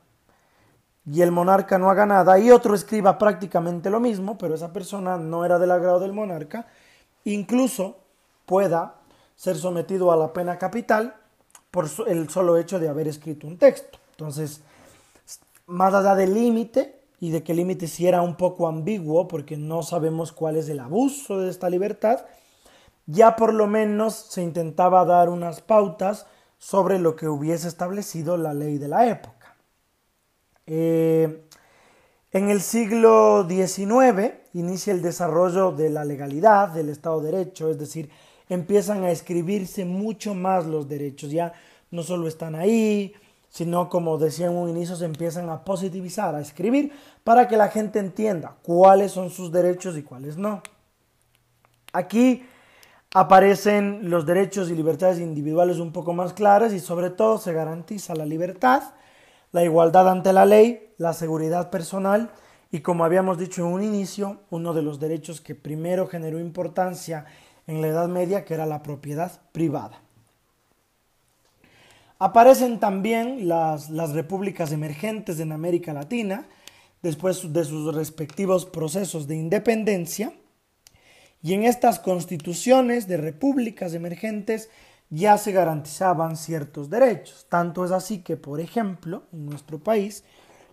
y 1.06 1.22
el 1.22 1.32
monarca 1.32 1.78
no 1.78 1.90
haga 1.90 2.06
nada 2.06 2.40
y 2.40 2.50
otro 2.50 2.74
escriba 2.74 3.18
prácticamente 3.18 3.90
lo 3.90 4.00
mismo, 4.00 4.38
pero 4.38 4.56
esa 4.56 4.72
persona 4.72 5.18
no 5.18 5.46
era 5.46 5.60
del 5.60 5.72
agrado 5.72 6.00
del 6.00 6.14
monarca, 6.14 6.68
incluso 7.26 7.98
pueda 8.46 8.96
ser 9.36 9.58
sometido 9.58 10.12
a 10.12 10.18
la 10.18 10.32
pena 10.32 10.58
capital 10.58 11.16
por 11.72 11.90
el 12.08 12.30
solo 12.30 12.58
hecho 12.58 12.80
de 12.80 12.88
haber 12.88 13.08
escrito 13.08 13.48
un 13.48 13.58
texto. 13.58 14.00
Entonces, 14.12 14.62
más 15.66 15.94
allá 15.94 16.16
del 16.16 16.34
límite, 16.34 17.03
y 17.24 17.32
de 17.32 17.42
que 17.42 17.54
el 17.54 17.60
límite 17.60 17.88
sí 17.88 18.06
era 18.06 18.22
un 18.22 18.36
poco 18.36 18.68
ambiguo 18.68 19.30
porque 19.30 19.56
no 19.56 19.82
sabemos 19.82 20.34
cuál 20.34 20.58
es 20.58 20.68
el 20.68 20.82
abuso 20.82 21.40
de 21.40 21.50
esta 21.50 21.70
libertad, 21.70 22.26
ya 23.06 23.38
por 23.38 23.54
lo 23.54 23.66
menos 23.66 24.14
se 24.14 24.44
intentaba 24.44 25.06
dar 25.06 25.30
unas 25.30 25.62
pautas 25.62 26.26
sobre 26.58 27.00
lo 27.00 27.16
que 27.16 27.30
hubiese 27.30 27.70
establecido 27.70 28.36
la 28.36 28.54
ley 28.54 28.78
de 28.78 28.90
la 28.90 29.08
época. 29.08 29.56
Eh, 30.68 31.46
en 32.34 32.50
el 32.50 32.60
siglo 32.60 33.48
XIX 33.48 34.34
inicia 34.52 34.92
el 34.92 35.02
desarrollo 35.02 35.72
de 35.72 35.92
la 35.92 36.04
legalidad, 36.04 36.72
del 36.72 36.90
Estado 36.90 37.22
de 37.22 37.32
Derecho, 37.32 37.70
es 37.70 37.80
decir, 37.80 38.10
empiezan 38.50 39.06
a 39.06 39.12
escribirse 39.12 39.86
mucho 39.86 40.36
más 40.36 40.66
los 40.66 40.90
derechos, 40.90 41.32
ya 41.32 41.54
no 41.90 42.04
solo 42.04 42.28
están 42.28 42.56
ahí, 42.56 43.14
sino 43.54 43.88
como 43.88 44.18
decía 44.18 44.48
en 44.48 44.58
un 44.58 44.68
inicio, 44.68 44.96
se 44.96 45.06
empiezan 45.06 45.48
a 45.52 45.64
positivizar, 45.64 46.34
a 46.34 46.42
escribir, 46.42 46.92
para 47.24 47.48
que 47.48 47.56
la 47.56 47.68
gente 47.68 48.00
entienda 48.00 48.56
cuáles 48.64 49.12
son 49.12 49.30
sus 49.30 49.52
derechos 49.52 49.96
y 49.96 50.02
cuáles 50.02 50.38
no. 50.38 50.64
Aquí 51.94 52.44
aparecen 53.14 54.10
los 54.10 54.26
derechos 54.26 54.72
y 54.72 54.76
libertades 54.76 55.20
individuales 55.20 55.78
un 55.78 55.94
poco 55.94 56.14
más 56.14 56.34
claras 56.34 56.74
y 56.74 56.80
sobre 56.80 57.12
todo 57.12 57.38
se 57.38 57.54
garantiza 57.54 58.16
la 58.16 58.26
libertad, 58.26 58.82
la 59.52 59.64
igualdad 59.64 60.10
ante 60.10 60.34
la 60.34 60.48
ley, 60.48 60.92
la 60.98 61.14
seguridad 61.14 61.70
personal 61.70 62.32
y 62.72 62.80
como 62.80 63.06
habíamos 63.06 63.38
dicho 63.38 63.62
en 63.62 63.72
un 63.72 63.84
inicio, 63.84 64.40
uno 64.50 64.74
de 64.74 64.82
los 64.82 65.00
derechos 65.00 65.42
que 65.42 65.54
primero 65.54 66.08
generó 66.08 66.40
importancia 66.40 67.26
en 67.68 67.82
la 67.82 67.90
Edad 67.90 68.08
Media, 68.08 68.46
que 68.46 68.56
era 68.56 68.66
la 68.66 68.82
propiedad 68.82 69.32
privada. 69.52 70.03
Aparecen 72.26 72.80
también 72.80 73.50
las, 73.50 73.90
repúblicas 73.90 74.72
emergentes 74.72 75.42
en 75.42 75.52
América 75.52 75.92
Latina, 75.92 76.48
después 77.02 77.52
de 77.52 77.66
sus 77.66 77.94
respectivos 77.94 78.66
procesos 78.66 79.28
de 79.28 79.36
independencia, 79.36 80.32
Y 81.42 81.54
en 81.54 81.66
estas 81.66 82.00
constituciones 82.00 83.10
de 83.10 83.18
repúblicas 83.18 83.94
emergentes 83.94 84.70
ya 85.10 85.38
se 85.38 85.52
garantizaban 85.52 86.38
ciertos 86.38 86.90
derechos. 86.90 87.46
Tanto 87.50 87.84
es 87.84 87.92
así 87.92 88.20
que, 88.20 88.38
por 88.38 88.62
ejemplo, 88.62 89.24
en 89.34 89.48
nuestro 89.48 89.80
país, 89.80 90.24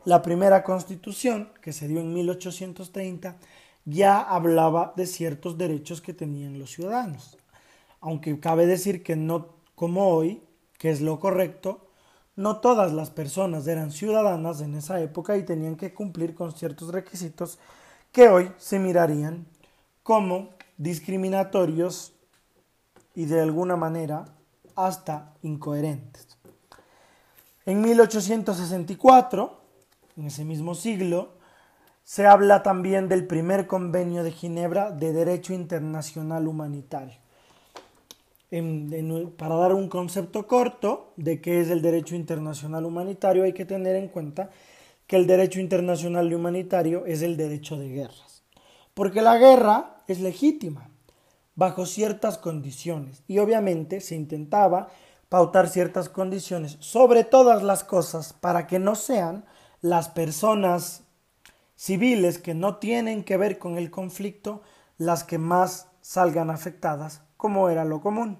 la 0.04 0.22
primera 0.22 0.62
constitución, 0.62 1.50
que 1.60 1.72
se 1.72 1.88
dio 1.88 1.98
en 1.98 2.14
1830, 2.14 3.38
ya 3.84 4.20
hablaba 4.20 4.92
de 4.94 5.06
ciertos 5.06 5.58
derechos 5.58 6.00
que 6.00 6.14
tenían 6.14 6.60
los 6.60 6.70
ciudadanos. 6.70 7.36
Aunque 8.00 8.38
cabe 8.38 8.66
decir 8.66 9.02
que 9.02 9.16
no 9.16 9.48
como 9.74 10.14
hoy, 10.14 10.44
que 10.80 10.88
es 10.88 11.02
lo 11.02 11.20
correcto, 11.20 11.90
no 12.36 12.60
todas 12.60 12.94
las 12.94 13.10
personas 13.10 13.66
eran 13.66 13.92
ciudadanas 13.92 14.62
en 14.62 14.74
esa 14.74 14.98
época 15.02 15.36
y 15.36 15.42
tenían 15.42 15.76
que 15.76 15.92
cumplir 15.92 16.34
con 16.34 16.52
ciertos 16.52 16.90
requisitos 16.90 17.58
que 18.12 18.30
hoy 18.30 18.50
se 18.56 18.78
mirarían 18.78 19.46
como 20.02 20.54
discriminatorios 20.78 22.14
y 23.14 23.26
de 23.26 23.42
alguna 23.42 23.76
manera 23.76 24.24
hasta 24.74 25.34
incoherentes. 25.42 26.38
En 27.66 27.82
1864, 27.82 29.60
en 30.16 30.26
ese 30.28 30.46
mismo 30.46 30.74
siglo, 30.74 31.34
se 32.04 32.26
habla 32.26 32.62
también 32.62 33.06
del 33.06 33.26
primer 33.26 33.66
convenio 33.66 34.24
de 34.24 34.32
Ginebra 34.32 34.92
de 34.92 35.12
Derecho 35.12 35.52
Internacional 35.52 36.48
Humanitario. 36.48 37.19
Para 39.36 39.54
dar 39.54 39.74
un 39.74 39.88
concepto 39.88 40.46
corto 40.46 41.12
de 41.16 41.40
qué 41.40 41.60
es 41.60 41.70
el 41.70 41.82
derecho 41.82 42.16
internacional 42.16 42.84
humanitario, 42.84 43.44
hay 43.44 43.52
que 43.52 43.64
tener 43.64 43.94
en 43.96 44.08
cuenta 44.08 44.50
que 45.06 45.16
el 45.16 45.26
derecho 45.26 45.60
internacional 45.60 46.32
humanitario 46.32 47.06
es 47.06 47.22
el 47.22 47.36
derecho 47.36 47.76
de 47.76 47.88
guerras. 47.88 48.42
Porque 48.94 49.22
la 49.22 49.38
guerra 49.38 50.02
es 50.08 50.20
legítima, 50.20 50.90
bajo 51.54 51.86
ciertas 51.86 52.38
condiciones, 52.38 53.22
y 53.28 53.38
obviamente 53.38 54.00
se 54.00 54.16
intentaba 54.16 54.88
pautar 55.28 55.68
ciertas 55.68 56.08
condiciones 56.08 56.76
sobre 56.80 57.22
todas 57.22 57.62
las 57.62 57.84
cosas 57.84 58.32
para 58.32 58.66
que 58.66 58.80
no 58.80 58.96
sean 58.96 59.44
las 59.80 60.08
personas 60.08 61.04
civiles 61.76 62.38
que 62.38 62.54
no 62.54 62.76
tienen 62.76 63.22
que 63.24 63.36
ver 63.36 63.58
con 63.58 63.78
el 63.78 63.90
conflicto 63.90 64.60
las 64.98 65.24
que 65.24 65.38
más 65.38 65.86
salgan 66.02 66.50
afectadas, 66.50 67.22
como 67.40 67.70
era 67.70 67.84
lo 67.84 68.00
común. 68.00 68.38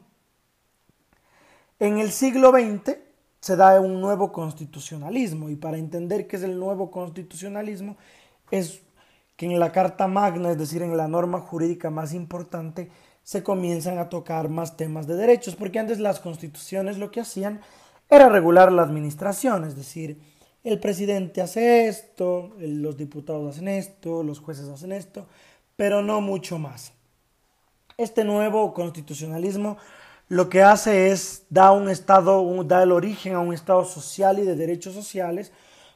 En 1.79 1.99
el 1.99 2.13
siglo 2.13 2.51
XX 2.51 2.99
se 3.41 3.57
da 3.57 3.81
un 3.81 4.03
nuevo 4.03 4.31
constitucionalismo 4.31 5.49
y 5.49 5.57
para 5.57 5.79
entender 5.79 6.27
qué 6.27 6.37
es 6.37 6.43
el 6.43 6.59
nuevo 6.59 6.91
constitucionalismo 6.91 7.97
es 8.51 8.83
que 9.37 9.47
en 9.47 9.59
la 9.59 9.73
Carta 9.73 10.07
Magna, 10.07 10.51
es 10.51 10.59
decir, 10.59 10.83
en 10.83 10.95
la 10.99 11.09
norma 11.09 11.41
jurídica 11.41 11.89
más 11.89 12.13
importante, 12.13 12.91
se 13.23 13.43
comienzan 13.43 13.99
a 13.99 14.11
tocar 14.11 14.51
más 14.51 14.77
temas 14.77 15.07
de 15.07 15.17
derechos, 15.17 15.57
porque 15.57 15.79
antes 15.79 15.99
las 15.99 16.21
constituciones 16.21 16.99
lo 16.99 17.11
que 17.11 17.21
hacían 17.21 17.63
era 18.11 18.29
regular 18.29 18.71
la 18.71 18.83
administración, 18.83 19.65
es 19.65 19.77
decir, 19.77 20.21
el 20.63 20.79
presidente 20.79 21.41
hace 21.41 21.89
esto, 21.89 22.55
los 22.59 22.99
diputados 22.99 23.55
hacen 23.55 23.69
esto, 23.69 24.23
los 24.23 24.41
jueces 24.41 24.69
hacen 24.69 24.93
esto, 24.93 25.27
pero 25.77 26.03
no 26.03 26.21
mucho 26.21 26.59
más. 26.59 26.93
Este 28.01 28.25
nuevo 28.25 28.73
constitucionalismo 28.73 29.77
lo 30.29 30.49
que 30.49 30.63
hace 30.63 31.11
es 31.11 31.45
da 31.51 31.71
un 31.73 31.91
estado, 31.91 32.43
da 32.65 32.83
el 32.83 32.93
origen 32.93 33.35
a 33.35 33.41
un 33.41 33.53
estado 33.53 33.85
social 33.85 34.39
y 34.39 34.43
de 34.43 34.57
derechos 34.57 34.95
sociales 34.95 35.53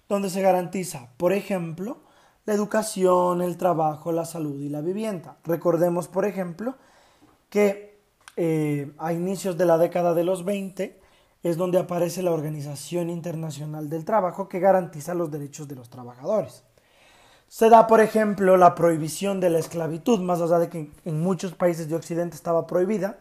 donde 0.07 0.29
se 0.29 0.43
garantiza, 0.43 1.09
por 1.17 1.33
ejemplo, 1.33 1.97
la 2.45 2.53
educación, 2.53 3.41
el 3.41 3.57
trabajo, 3.57 4.13
la 4.13 4.27
salud 4.27 4.61
y 4.61 4.69
la 4.69 4.83
vivienda. 4.83 5.39
Recordemos, 5.45 6.07
por 6.07 6.27
ejemplo, 6.27 6.75
que 7.49 7.99
eh, 8.37 8.93
a 8.99 9.15
inicios 9.15 9.57
de 9.57 9.65
la 9.65 9.79
década 9.79 10.13
de 10.13 10.25
los 10.25 10.45
20 10.45 11.01
es 11.43 11.57
donde 11.57 11.79
aparece 11.79 12.23
la 12.23 12.33
Organización 12.33 13.09
Internacional 13.09 13.89
del 13.89 14.05
Trabajo 14.05 14.47
que 14.51 14.61
garantiza 14.61 15.15
los 15.15 15.31
derechos 15.31 15.69
de 15.69 15.77
los 15.77 15.89
trabajadores. 15.89 16.65
Se 17.49 17.69
da, 17.69 17.87
por 17.87 18.01
ejemplo, 18.01 18.57
la 18.57 18.75
prohibición 18.75 19.41
de 19.41 19.51
la 19.51 19.59
esclavitud, 19.59 20.21
más 20.21 20.41
allá 20.41 20.59
de 20.59 20.69
que 20.69 20.91
en 21.05 21.21
muchos 21.21 21.55
países 21.55 21.89
de 21.89 21.95
Occidente 21.95 22.37
estaba 22.37 22.67
prohibida, 22.67 23.19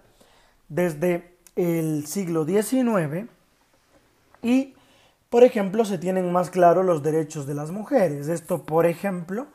desde 0.70 1.38
el 1.56 2.08
siglo 2.08 2.46
XIX 2.46 3.30
y, 4.42 4.74
por 5.30 5.44
ejemplo, 5.44 5.86
se 5.86 5.98
tienen 5.98 6.32
más 6.32 6.50
claros 6.50 6.86
los 6.86 7.04
derechos 7.04 7.46
de 7.46 7.54
las 7.54 7.72
mujeres. 7.72 8.28
Esto, 8.28 8.64
por 8.64 8.86
ejemplo, 8.86 9.48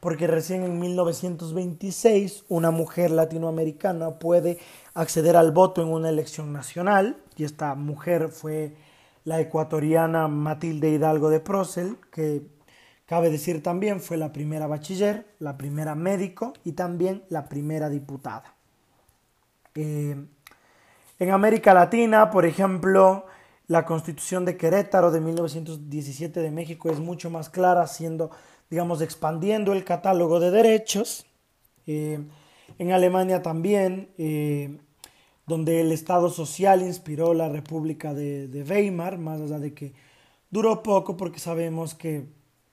porque 0.00 0.26
recién 0.26 0.62
en 0.62 0.78
1926 0.78 2.44
una 2.48 2.70
mujer 2.70 3.10
latinoamericana 3.10 4.18
puede 4.18 4.58
acceder 4.94 5.36
al 5.36 5.52
voto 5.52 5.82
en 5.82 5.88
una 5.88 6.08
elección 6.08 6.52
nacional 6.52 7.16
y 7.36 7.44
esta 7.44 7.74
mujer 7.74 8.28
fue 8.28 8.76
la 9.24 9.40
ecuatoriana 9.40 10.28
Matilde 10.28 10.90
Hidalgo 10.90 11.30
de 11.30 11.40
Procel, 11.40 11.96
que 12.12 12.42
cabe 13.08 13.30
decir 13.30 13.62
también 13.62 14.00
fue 14.00 14.16
la 14.16 14.32
primera 14.32 14.68
bachiller, 14.68 15.26
la 15.40 15.56
primera 15.56 15.96
médico 15.96 16.52
y 16.62 16.72
también 16.72 17.24
la 17.30 17.48
primera 17.48 17.88
diputada. 17.88 18.54
Eh, 19.74 20.14
en 21.18 21.30
América 21.30 21.74
Latina, 21.74 22.30
por 22.30 22.44
ejemplo, 22.44 23.26
la 23.66 23.84
constitución 23.84 24.44
de 24.44 24.56
Querétaro 24.56 25.10
de 25.10 25.20
1917 25.20 26.40
de 26.40 26.50
México 26.50 26.90
es 26.90 27.00
mucho 27.00 27.30
más 27.30 27.50
clara, 27.50 27.86
siendo 27.86 28.30
digamos, 28.70 29.00
expandiendo 29.00 29.72
el 29.72 29.84
catálogo 29.84 30.40
de 30.40 30.50
derechos. 30.50 31.26
Eh, 31.86 32.20
en 32.78 32.92
Alemania 32.92 33.42
también, 33.42 34.10
eh, 34.18 34.78
donde 35.46 35.80
el 35.80 35.92
Estado 35.92 36.28
social 36.28 36.82
inspiró 36.82 37.32
la 37.32 37.48
República 37.48 38.12
de, 38.12 38.64
Weimar, 38.68 39.18
más 39.18 39.40
allá 39.40 39.58
de 39.58 39.72
que 39.72 39.94
duró 40.50 40.82
poco 40.82 41.16
porque 41.16 41.40
sabemos 41.40 41.94
que 41.94 42.26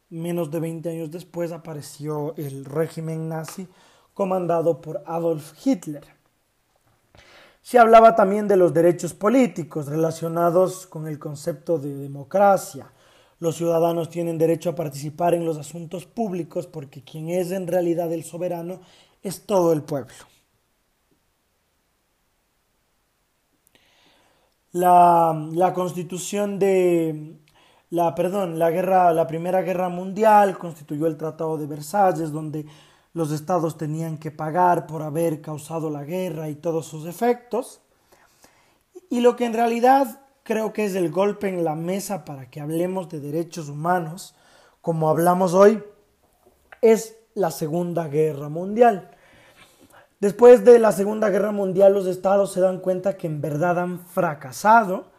menos 0.10 0.52
de 0.52 0.60
20 0.60 0.90
años 0.90 1.12
después 1.12 1.52
apareció 1.52 2.36
el 2.38 2.66
régimen 2.66 3.30
nazi 3.30 3.68
comandado 4.14 4.82
por 4.82 5.04
Adolf 5.06 5.54
Hitler. 5.66 6.06
Se 7.62 7.80
hablaba 7.80 8.16
también 8.16 8.48
de 8.48 8.58
los 8.58 8.74
derechos 8.74 9.14
políticos 9.14 9.88
relacionados 9.88 10.86
con 10.86 11.08
el 11.08 11.18
concepto 11.18 11.80
de 11.80 11.96
democracia, 11.96 12.92
los 13.40 13.58
ciudadanos 13.58 14.10
tienen 14.10 14.38
derecho 14.38 14.70
a 14.70 14.76
participar 14.76 15.34
en 15.34 15.46
los 15.46 15.58
asuntos 15.58 16.06
públicos 16.06 16.68
porque 16.68 17.04
quien 17.04 17.30
es 17.30 17.52
en 17.52 17.68
realidad 17.68 18.12
el 18.14 18.24
soberano 18.24 18.80
es 19.22 19.46
todo 19.46 19.74
el 19.74 19.84
pueblo. 19.84 20.14
La, 24.72 25.72
constitución 25.74 26.60
de 26.60 27.38
la 27.96 28.14
perdón, 28.14 28.60
la 28.60 28.72
guerra, 28.72 29.14
la 29.14 29.26
primera 29.26 29.62
guerra 29.62 29.88
mundial 29.88 30.58
constituyó 30.58 31.08
el 31.08 31.16
Tratado 31.16 31.58
de 31.58 31.66
Versalles, 31.66 32.30
donde 32.30 32.66
los 33.14 33.32
estados 33.32 33.78
tenían 33.78 34.18
que 34.18 34.32
pagar 34.32 34.86
por 34.86 35.02
haber 35.02 35.40
causado 35.40 35.90
la 35.90 36.04
guerra 36.04 36.50
y 36.50 36.56
todos 36.56 36.86
sus 36.86 37.06
efectos. 37.06 37.80
Y 39.10 39.22
lo 39.22 39.38
que 39.38 39.46
en 39.46 39.54
realidad 39.54 40.20
creo 40.44 40.74
que 40.74 40.84
es 40.84 40.96
el 40.96 41.10
golpe 41.10 41.48
en 41.48 41.64
la 41.64 41.76
mesa 41.76 42.26
para 42.26 42.50
que 42.50 42.60
hablemos 42.60 43.08
de 43.08 43.22
derechos 43.22 43.70
humanos, 43.70 44.36
como 44.82 45.10
hablamos 45.10 45.54
hoy, 45.54 45.82
es 46.82 47.16
la 47.34 47.50
Segunda 47.50 48.10
Guerra 48.10 48.50
Mundial. 48.50 49.10
Después 50.20 50.66
de 50.66 50.80
la 50.80 50.92
Segunda 50.92 51.30
Guerra 51.30 51.54
Mundial 51.54 51.94
los 51.94 52.08
estados 52.08 52.52
se 52.52 52.60
dan 52.60 52.80
cuenta 52.80 53.16
que 53.16 53.28
en 53.28 53.40
verdad 53.40 53.80
han 53.80 54.00
fracasado 54.00 55.15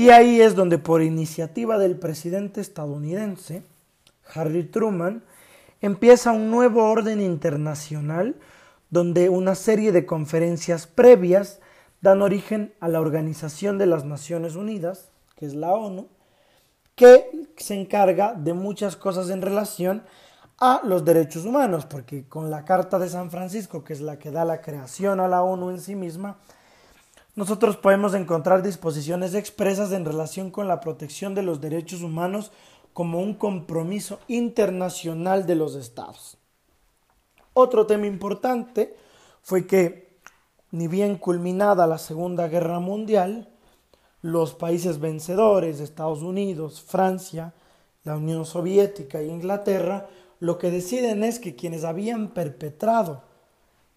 y 0.00 0.08
ahí 0.08 0.40
es 0.40 0.54
donde 0.54 0.78
por 0.78 1.02
iniciativa 1.02 1.76
del 1.76 1.94
presidente 1.98 2.62
estadounidense, 2.62 3.64
Harry 4.34 4.64
Truman, 4.64 5.22
empieza 5.82 6.32
un 6.32 6.50
nuevo 6.50 6.84
orden 6.90 7.20
internacional 7.20 8.34
donde 8.88 9.28
una 9.28 9.54
serie 9.54 9.92
de 9.92 10.06
conferencias 10.06 10.86
previas 10.86 11.60
dan 12.00 12.22
origen 12.22 12.72
a 12.80 12.88
la 12.88 13.02
Organización 13.02 13.76
de 13.76 13.84
las 13.84 14.06
Naciones 14.06 14.56
Unidas, 14.56 15.10
que 15.36 15.44
es 15.44 15.52
la 15.52 15.74
ONU, 15.74 16.08
que 16.94 17.50
se 17.58 17.78
encarga 17.78 18.32
de 18.32 18.54
muchas 18.54 18.96
cosas 18.96 19.28
en 19.28 19.42
relación 19.42 20.02
a 20.58 20.80
los 20.82 21.04
derechos 21.04 21.44
humanos, 21.44 21.84
porque 21.84 22.26
con 22.26 22.48
la 22.48 22.64
Carta 22.64 22.98
de 22.98 23.10
San 23.10 23.30
Francisco, 23.30 23.84
que 23.84 23.92
es 23.92 24.00
la 24.00 24.18
que 24.18 24.30
da 24.30 24.46
la 24.46 24.62
creación 24.62 25.20
a 25.20 25.28
la 25.28 25.42
ONU 25.42 25.68
en 25.68 25.78
sí 25.78 25.94
misma, 25.94 26.38
nosotros 27.34 27.76
podemos 27.76 28.14
encontrar 28.14 28.62
disposiciones 28.62 29.34
expresas 29.34 29.92
en 29.92 30.04
relación 30.04 30.50
con 30.50 30.66
la 30.68 30.80
protección 30.80 31.34
de 31.34 31.42
los 31.42 31.60
derechos 31.60 32.02
humanos 32.02 32.50
como 32.92 33.20
un 33.20 33.34
compromiso 33.34 34.18
internacional 34.26 35.46
de 35.46 35.54
los 35.54 35.74
estados. 35.74 36.38
Otro 37.54 37.86
tema 37.86 38.06
importante 38.06 38.96
fue 39.42 39.66
que 39.66 40.18
ni 40.72 40.88
bien 40.88 41.16
culminada 41.16 41.86
la 41.86 41.98
Segunda 41.98 42.48
Guerra 42.48 42.80
Mundial, 42.80 43.48
los 44.22 44.54
países 44.54 45.00
vencedores, 45.00 45.80
Estados 45.80 46.22
Unidos, 46.22 46.82
Francia, 46.82 47.54
la 48.04 48.16
Unión 48.16 48.44
Soviética 48.44 49.20
e 49.20 49.26
Inglaterra, 49.26 50.08
lo 50.38 50.58
que 50.58 50.70
deciden 50.70 51.22
es 51.24 51.38
que 51.38 51.54
quienes 51.54 51.84
habían 51.84 52.28
perpetrado 52.28 53.22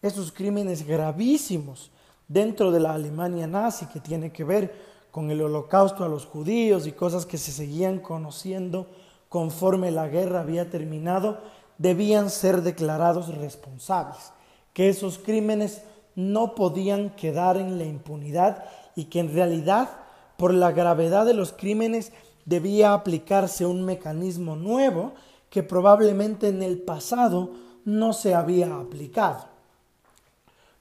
esos 0.01 0.31
crímenes 0.31 0.85
gravísimos 0.85 1.92
dentro 2.27 2.71
de 2.71 2.79
la 2.79 2.93
Alemania 2.93 3.47
nazi 3.47 3.85
que 3.87 3.99
tiene 3.99 4.31
que 4.31 4.43
ver 4.43 4.93
con 5.11 5.29
el 5.29 5.41
holocausto 5.41 6.03
a 6.03 6.09
los 6.09 6.25
judíos 6.25 6.87
y 6.87 6.91
cosas 6.91 7.25
que 7.25 7.37
se 7.37 7.51
seguían 7.51 7.99
conociendo 7.99 8.87
conforme 9.29 9.91
la 9.91 10.07
guerra 10.07 10.41
había 10.41 10.69
terminado, 10.69 11.39
debían 11.77 12.29
ser 12.29 12.61
declarados 12.61 13.35
responsables, 13.35 14.31
que 14.73 14.89
esos 14.89 15.17
crímenes 15.19 15.83
no 16.15 16.55
podían 16.55 17.09
quedar 17.11 17.57
en 17.57 17.77
la 17.77 17.85
impunidad 17.85 18.65
y 18.95 19.05
que 19.05 19.19
en 19.19 19.33
realidad, 19.33 19.89
por 20.37 20.53
la 20.53 20.71
gravedad 20.71 21.25
de 21.25 21.33
los 21.33 21.51
crímenes, 21.51 22.11
debía 22.45 22.93
aplicarse 22.93 23.65
un 23.65 23.85
mecanismo 23.85 24.55
nuevo 24.55 25.13
que 25.49 25.63
probablemente 25.63 26.47
en 26.47 26.63
el 26.63 26.81
pasado 26.81 27.51
no 27.85 28.13
se 28.13 28.35
había 28.35 28.75
aplicado. 28.75 29.52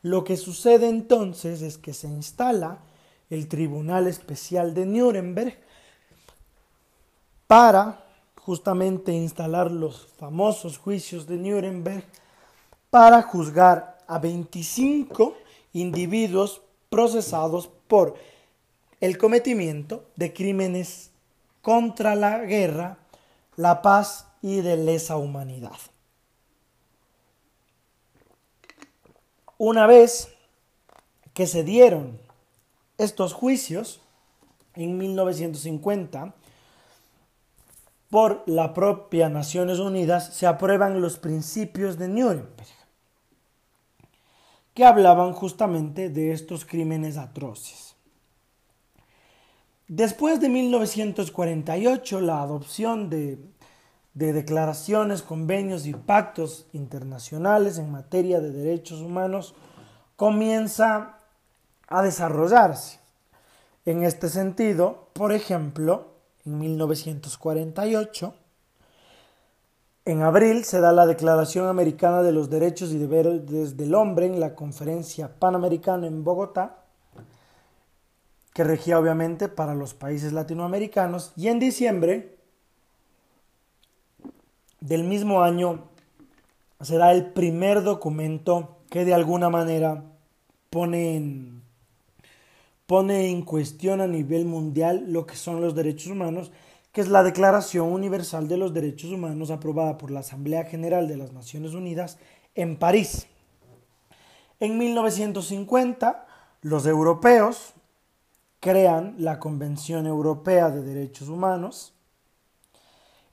Lo 0.02 0.24
que 0.24 0.36
sucede 0.36 0.88
entonces 0.88 1.62
es 1.62 1.78
que 1.78 1.94
se 1.94 2.08
instala 2.08 2.78
el 3.30 3.48
Tribunal 3.48 4.08
Especial 4.08 4.74
de 4.74 4.84
Nuremberg 4.84 5.56
para 7.46 8.04
justamente 8.40 9.12
instalar 9.12 9.70
los 9.70 10.08
famosos 10.18 10.76
juicios 10.76 11.26
de 11.28 11.36
Nuremberg 11.36 12.04
para 12.90 13.22
juzgar 13.22 13.98
a 14.08 14.18
25 14.18 15.34
individuos 15.72 16.62
procesados 16.90 17.70
por 17.86 18.16
el 19.00 19.16
cometimiento 19.16 20.04
de 20.16 20.32
crímenes 20.32 21.10
contra 21.62 22.16
la 22.16 22.38
guerra, 22.40 22.98
la 23.56 23.80
paz 23.82 24.26
y 24.42 24.60
de 24.60 24.76
lesa 24.76 25.16
humanidad. 25.16 25.78
Una 29.58 29.86
vez 29.86 30.34
que 31.34 31.46
se 31.46 31.64
dieron 31.64 32.20
estos 32.98 33.32
juicios, 33.32 34.00
en 34.74 34.96
1950, 34.98 36.34
por 38.10 38.42
la 38.46 38.74
propia 38.74 39.28
Naciones 39.28 39.78
Unidas, 39.78 40.34
se 40.34 40.46
aprueban 40.46 41.00
los 41.00 41.18
principios 41.18 41.98
de 41.98 42.08
Nuremberg, 42.08 42.68
que 44.74 44.84
hablaban 44.84 45.32
justamente 45.32 46.10
de 46.10 46.32
estos 46.32 46.64
crímenes 46.64 47.16
atroces. 47.16 47.96
Después 49.88 50.40
de 50.40 50.48
1948, 50.48 52.20
la 52.20 52.42
adopción 52.42 53.10
de, 53.10 53.38
de, 54.14 54.33
declaraciones, 54.33 55.22
convenios 55.22 55.87
y 55.87 55.94
pactos 55.94 56.66
internacionales 56.72 57.79
en 57.79 57.90
materia 57.90 58.40
de 58.40 58.51
derechos 58.53 59.01
humanos 59.01 59.55
comienza 60.16 61.18
a 61.88 62.03
desarrollarse. 62.03 63.01
En 63.85 64.05
este 64.05 64.29
sentido, 64.29 65.09
por 65.12 65.33
ejemplo, 65.33 66.12
en 66.44 66.59
1948, 66.59 68.35
en 70.05 70.22
abril 70.22 70.64
se 70.64 70.81
da 70.81 70.92
la 70.92 71.07
Declaración 71.07 71.68
Americana 71.68 72.22
de 72.22 72.33
los 72.33 72.51
Derechos 72.51 72.90
y 72.90 72.98
Deberes 72.98 73.77
del 73.77 73.94
Hombre 73.94 74.27
en 74.27 74.40
la 74.40 74.57
Conferencia 74.57 75.31
Panamericana 75.38 76.09
en 76.09 76.25
Bogotá, 76.25 76.79
que 78.53 78.64
regía 78.64 78.98
obviamente 78.98 79.48
para 79.48 79.75
los 79.75 79.94
países 79.94 80.33
latinoamericanos, 80.33 81.33
y 81.37 81.48
en 81.48 81.61
diciembre 81.61 82.31
del 84.82 85.04
mismo 85.04 85.42
año 85.42 85.84
será 86.80 87.12
el 87.12 87.26
primer 87.26 87.82
documento 87.82 88.78
que 88.90 89.04
de 89.04 89.14
alguna 89.14 89.48
manera 89.48 90.04
pone 90.70 91.16
en, 91.16 91.62
pone 92.86 93.30
en 93.30 93.42
cuestión 93.42 94.00
a 94.00 94.08
nivel 94.08 94.44
mundial 94.44 95.04
lo 95.08 95.24
que 95.24 95.36
son 95.36 95.60
los 95.60 95.76
derechos 95.76 96.08
humanos, 96.08 96.50
que 96.90 97.00
es 97.00 97.08
la 97.08 97.22
Declaración 97.22 97.92
Universal 97.92 98.48
de 98.48 98.56
los 98.56 98.74
Derechos 98.74 99.12
Humanos 99.12 99.50
aprobada 99.50 99.96
por 99.96 100.10
la 100.10 100.20
Asamblea 100.20 100.64
General 100.64 101.06
de 101.06 101.16
las 101.16 101.32
Naciones 101.32 101.74
Unidas 101.74 102.18
en 102.54 102.76
París. 102.76 103.28
En 104.58 104.78
1950, 104.78 106.26
los 106.60 106.86
europeos 106.86 107.72
crean 108.60 109.14
la 109.18 109.38
Convención 109.38 110.06
Europea 110.06 110.70
de 110.70 110.82
Derechos 110.82 111.28
Humanos. 111.28 111.91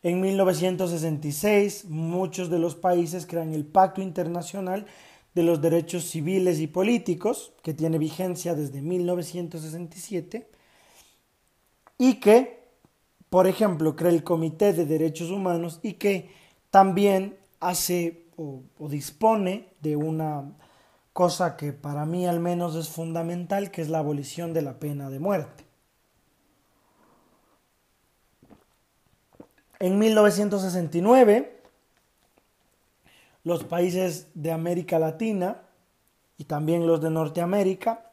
En 0.01 0.21
1966, 0.21 1.85
muchos 1.85 2.49
de 2.49 2.59
los 2.59 2.75
países 2.75 3.25
crean 3.25 3.53
el 3.53 3.65
Pacto 3.65 4.01
Internacional 4.01 4.85
de 5.35 5.43
los 5.43 5.61
Derechos 5.61 6.05
Civiles 6.05 6.59
y 6.59 6.67
Políticos, 6.67 7.53
que 7.63 7.73
tiene 7.73 7.97
vigencia 7.97 8.55
desde 8.55 8.81
1967, 8.81 10.49
y 11.97 12.15
que, 12.15 12.63
por 13.29 13.45
ejemplo, 13.45 13.95
crea 13.95 14.11
el 14.11 14.23
Comité 14.23 14.73
de 14.73 14.85
Derechos 14.85 15.31
Humanos 15.31 15.79
y 15.83 15.93
que 15.93 16.31
también 16.71 17.37
hace 17.59 18.25
o, 18.37 18.63
dispone 18.87 19.67
de 19.81 19.97
una 19.97 20.55
cosa 21.11 21.57
que 21.57 21.73
para 21.73 22.05
mí 22.05 22.25
al 22.25 22.39
menos 22.39 22.75
es 22.75 22.87
fundamental, 22.87 23.69
que 23.69 23.81
es 23.81 23.89
la 23.89 23.99
abolición 23.99 24.53
de 24.53 24.61
la 24.61 24.79
pena 24.79 25.09
de 25.09 25.19
muerte. 25.19 25.68
En 29.79 29.97
1969, 29.97 31.61
los 33.45 33.63
países 33.63 34.27
de 34.33 34.51
América 34.51 34.99
Latina 34.99 35.61
y 36.37 36.43
también 36.43 36.85
los 36.85 36.99
de 36.99 37.09
Norteamérica 37.09 38.11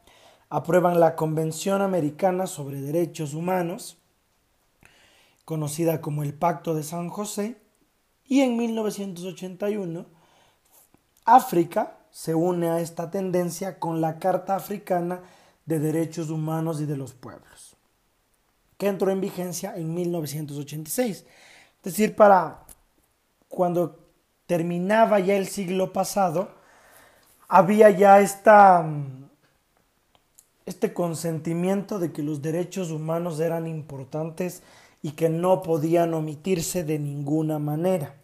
aprueban 0.49 1.01
la 1.01 1.17
Convención 1.17 1.81
Americana 1.81 2.47
sobre 2.47 2.79
Derechos 2.79 3.33
Humanos, 3.33 3.97
conocida 5.43 5.99
como 5.99 6.23
el 6.23 6.33
Pacto 6.33 6.73
de 6.73 6.83
San 6.83 7.09
José, 7.09 7.57
y 8.23 8.41
en 8.41 8.55
1981 8.55 10.05
África 11.25 11.97
se 12.11 12.33
une 12.33 12.69
a 12.69 12.79
esta 12.79 13.11
tendencia 13.11 13.77
con 13.77 13.99
la 13.99 14.19
Carta 14.19 14.55
Africana 14.55 15.21
de 15.65 15.79
Derechos 15.79 16.29
Humanos 16.29 16.79
y 16.79 16.85
de 16.85 16.95
los 16.95 17.13
Pueblos, 17.13 17.75
que 18.77 18.87
entró 18.87 19.11
en 19.11 19.19
vigencia 19.19 19.75
en 19.75 19.93
1986. 19.93 21.25
Es 21.87 21.93
decir, 21.93 22.17
para 22.17 22.65
cuando 23.47 23.97
terminaba 24.45 25.21
ya 25.21 25.37
el 25.37 25.47
siglo 25.47 25.93
pasado, 25.93 26.49
había 27.47 27.89
ya 27.91 28.19
esta, 28.19 28.85
este 30.65 30.93
consentimiento 30.93 31.97
de 31.97 32.11
que 32.11 32.23
los 32.23 32.41
derechos 32.41 32.91
humanos 32.91 33.39
eran 33.39 33.67
importantes 33.67 34.63
y 35.01 35.11
que 35.11 35.29
no 35.29 35.63
podían 35.63 36.13
omitirse 36.13 36.83
de 36.83 36.99
ninguna 36.99 37.57
manera. 37.57 38.15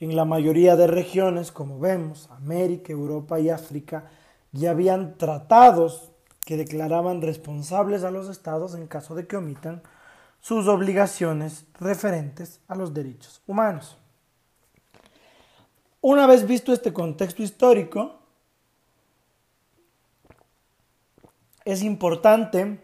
En 0.00 0.16
la 0.16 0.24
mayoría 0.24 0.76
de 0.76 0.86
regiones, 0.86 1.52
como 1.52 1.78
vemos, 1.78 2.30
América, 2.30 2.94
Europa 2.94 3.38
y 3.40 3.50
África, 3.50 4.04
ya 4.52 4.70
habían 4.70 5.18
tratados 5.18 6.12
que 6.46 6.56
declaraban 6.56 7.20
responsables 7.20 8.04
a 8.04 8.10
los 8.10 8.30
estados 8.30 8.74
en 8.74 8.86
caso 8.86 9.14
de 9.14 9.26
que 9.26 9.36
omitan 9.36 9.82
sus 10.40 10.66
obligaciones 10.68 11.66
referentes 11.78 12.60
a 12.66 12.74
los 12.74 12.92
derechos 12.94 13.42
humanos. 13.46 13.96
Una 16.00 16.26
vez 16.26 16.46
visto 16.46 16.72
este 16.72 16.92
contexto 16.92 17.42
histórico, 17.42 18.20
es 21.64 21.82
importante 21.82 22.82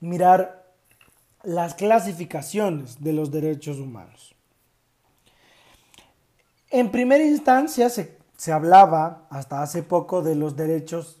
mirar 0.00 0.72
las 1.42 1.74
clasificaciones 1.74 3.02
de 3.02 3.12
los 3.12 3.30
derechos 3.30 3.78
humanos. 3.78 4.34
En 6.70 6.90
primera 6.90 7.24
instancia 7.24 7.88
se, 7.88 8.18
se, 8.36 8.52
hablaba 8.52 9.26
hasta 9.30 9.62
hace 9.62 9.82
poco 9.82 10.22
de 10.22 10.36
los 10.36 10.54
derechos 10.54 11.20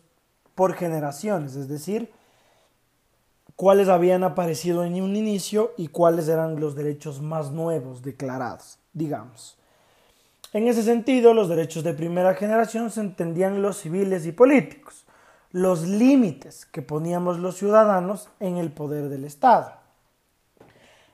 por 0.54 0.74
generaciones, 0.74 1.56
es 1.56 1.68
decir, 1.68 2.12
cuáles 3.58 3.88
habían 3.88 4.22
aparecido 4.22 4.84
en 4.84 5.02
un 5.02 5.16
inicio 5.16 5.72
y 5.76 5.88
cuáles 5.88 6.28
eran 6.28 6.60
los 6.60 6.76
derechos 6.76 7.20
más 7.20 7.50
nuevos 7.50 8.02
declarados, 8.02 8.78
digamos. 8.92 9.58
En 10.52 10.68
ese 10.68 10.84
sentido, 10.84 11.34
los 11.34 11.48
derechos 11.48 11.82
de 11.82 11.92
primera 11.92 12.34
generación 12.34 12.88
se 12.92 13.00
entendían 13.00 13.60
los 13.60 13.78
civiles 13.78 14.26
y 14.26 14.30
políticos, 14.30 15.04
los 15.50 15.88
límites 15.88 16.66
que 16.66 16.82
poníamos 16.82 17.40
los 17.40 17.56
ciudadanos 17.56 18.28
en 18.38 18.58
el 18.58 18.70
poder 18.70 19.08
del 19.08 19.24
Estado. 19.24 19.72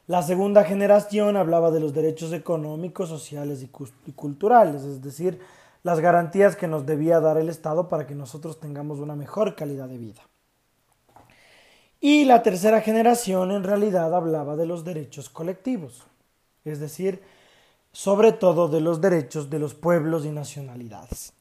La 0.07 0.23
segunda 0.23 0.65
generación 0.65 1.39
hablaba 1.39 1.71
de 1.71 1.81
los 1.81 1.95
derechos 1.95 2.31
económicos, 2.35 3.09
sociales 3.09 3.63
y, 3.63 4.13
culturales, 4.13 4.83
es 4.83 5.01
decir, 5.01 5.41
las 5.83 5.99
garantías 5.99 6.57
que 6.57 6.69
nos 6.69 6.85
debía 6.85 7.21
dar 7.21 7.39
el 7.39 7.49
Estado 7.49 7.89
para 7.89 8.07
que 8.07 8.15
nosotros 8.15 8.61
tengamos 8.61 8.99
una 8.99 9.17
mejor 9.17 9.57
calidad 9.57 9.89
de 9.89 9.97
vida. 9.97 10.21
Y 12.05 12.27
la 12.27 12.43
tercera 12.43 12.83
generación 12.83 13.51
en 13.51 13.65
realidad 13.65 14.15
hablaba 14.15 14.57
de 14.57 14.67
los 14.67 14.85
derechos 14.85 15.31
colectivos, 15.31 16.03
es 16.63 16.79
decir, 16.79 17.23
sobre 17.93 18.33
todo 18.33 18.69
de 18.69 18.83
los 18.83 19.01
derechos 19.01 19.49
de 19.49 19.59
los 19.59 19.73
pueblos 19.73 20.27
y 20.27 20.29
nacionalidades. 20.29 21.33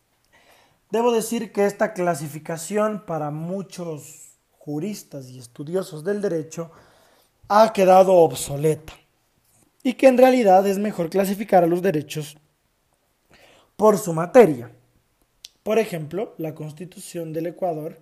Debo 0.89 1.11
decir 1.11 1.51
que 1.51 1.65
esta 1.65 1.91
clasificación 1.91 3.03
para 3.05 3.29
muchos 3.29 4.37
juristas 4.57 5.29
y 5.29 5.37
estudiosos 5.37 6.05
del 6.05 6.21
derecho 6.21 6.71
ha 7.49 7.73
quedado 7.73 8.13
obsoleta 8.13 8.93
y 9.83 9.95
que 9.95 10.07
en 10.07 10.17
realidad 10.17 10.65
es 10.65 10.79
mejor 10.79 11.09
clasificar 11.09 11.65
a 11.65 11.67
los 11.67 11.81
derechos 11.81 12.37
por 13.75 13.97
su 13.97 14.13
materia. 14.13 14.71
Por 15.61 15.77
ejemplo, 15.77 16.35
la 16.37 16.55
Constitución 16.55 17.33
del 17.33 17.47
Ecuador 17.47 17.99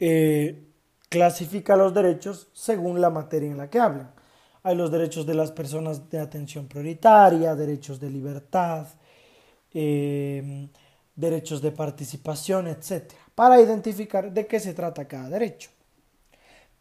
eh, 0.00 0.64
clasifica 1.08 1.76
los 1.76 1.94
derechos 1.94 2.48
según 2.52 3.00
la 3.00 3.10
materia 3.10 3.50
en 3.50 3.56
la 3.56 3.70
que 3.70 3.78
hablan. 3.78 4.12
Hay 4.62 4.76
los 4.76 4.90
derechos 4.90 5.26
de 5.26 5.34
las 5.34 5.52
personas 5.52 6.10
de 6.10 6.18
atención 6.18 6.66
prioritaria, 6.66 7.54
derechos 7.54 8.00
de 8.00 8.10
libertad, 8.10 8.86
eh, 9.72 10.68
derechos 11.14 11.62
de 11.62 11.72
participación, 11.72 12.68
etc., 12.68 13.12
para 13.34 13.60
identificar 13.60 14.32
de 14.32 14.46
qué 14.46 14.60
se 14.60 14.74
trata 14.74 15.06
cada 15.06 15.28
derecho. 15.30 15.70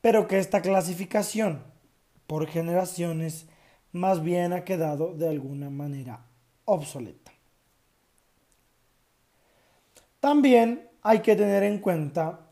Pero 0.02 0.28
que 0.28 0.40
esta 0.40 0.62
clasificación 0.62 1.64
por 2.26 2.48
generaciones 2.48 3.48
más 3.92 4.22
bien 4.22 4.54
ha 4.54 4.64
quedado 4.64 5.14
de 5.14 5.30
alguna 5.30 5.70
manera 5.70 6.26
obsoleta. 6.66 7.32
También 10.20 10.90
hay 11.02 11.22
que 11.22 11.36
tener 11.36 11.64
en 11.64 11.80
cuenta 11.80 12.47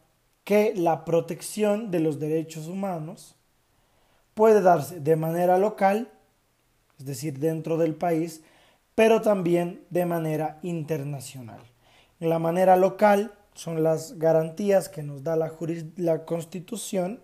que 0.45 0.73
la 0.75 1.03
protección 1.03 1.91
de 1.91 1.99
los 1.99 2.19
derechos 2.19 2.67
humanos 2.67 3.35
puede 4.35 4.61
darse 4.61 4.99
de 4.99 5.15
manera 5.15 5.57
local, 5.57 6.09
es 6.99 7.05
decir, 7.05 7.39
dentro 7.39 7.77
del 7.77 7.95
país, 7.95 8.41
pero 8.93 9.21
también 9.21 9.83
de 9.89 10.05
manera 10.05 10.59
internacional. 10.61 11.59
La 12.19 12.39
manera 12.39 12.77
local 12.77 13.33
son 13.55 13.83
las 13.83 14.19
garantías 14.19 14.87
que 14.87 15.03
nos 15.03 15.23
da 15.23 15.35
la, 15.35 15.51
la 15.97 16.25
Constitución 16.25 17.19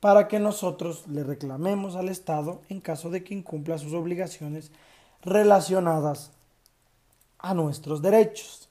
para 0.00 0.28
que 0.28 0.40
nosotros 0.40 1.06
le 1.06 1.22
reclamemos 1.22 1.94
al 1.94 2.08
Estado 2.08 2.62
en 2.68 2.80
caso 2.80 3.10
de 3.10 3.22
que 3.22 3.32
incumpla 3.32 3.78
sus 3.78 3.94
obligaciones 3.94 4.72
relacionadas 5.22 6.32
a 7.38 7.54
nuestros 7.54 8.02
derechos. 8.02 8.68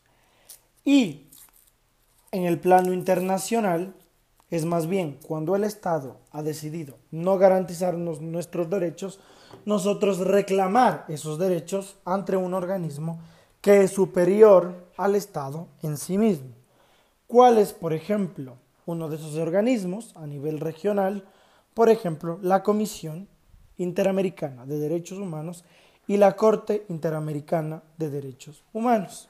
Y 0.84 1.28
en 2.34 2.46
el 2.46 2.60
plano 2.60 2.94
internacional 2.94 3.94
es 4.50 4.66
más 4.66 4.88
bien 4.88 5.20
cuando 5.26 5.56
el 5.56 5.64
Estado 5.64 6.18
ha 6.32 6.42
decidido 6.42 6.98
no 7.12 7.38
garantizarnos 7.38 8.22
nuestros 8.22 8.70
derechos, 8.70 9.20
nosotros 9.66 10.18
reclamar 10.18 11.06
esos 11.08 11.38
derechos 11.38 11.96
ante 12.06 12.36
un 12.36 12.56
organismo 12.56 13.20
que 13.62 13.84
es 13.84 13.92
superior 13.92 14.74
al 14.98 15.16
Estado 15.16 15.68
en 15.84 15.96
sí 15.96 16.18
mismo. 16.18 16.50
¿Cuál 17.28 17.60
es, 17.60 17.72
por 17.72 17.94
ejemplo, 17.94 18.58
uno 18.88 19.10
de 19.10 19.18
esos 19.18 19.36
organismos 19.36 20.12
a 20.16 20.26
nivel 20.26 20.60
regional? 20.60 21.26
Por 21.76 21.90
ejemplo, 21.90 22.40
la 22.42 22.64
Comisión 22.64 23.28
Interamericana 23.78 24.66
de 24.66 24.80
Derechos 24.80 25.20
Humanos 25.20 25.64
y 26.08 26.18
la 26.18 26.36
Corte 26.36 26.86
Interamericana 26.90 27.84
de 27.98 28.10
Derechos 28.10 28.64
Humanos. 28.74 29.30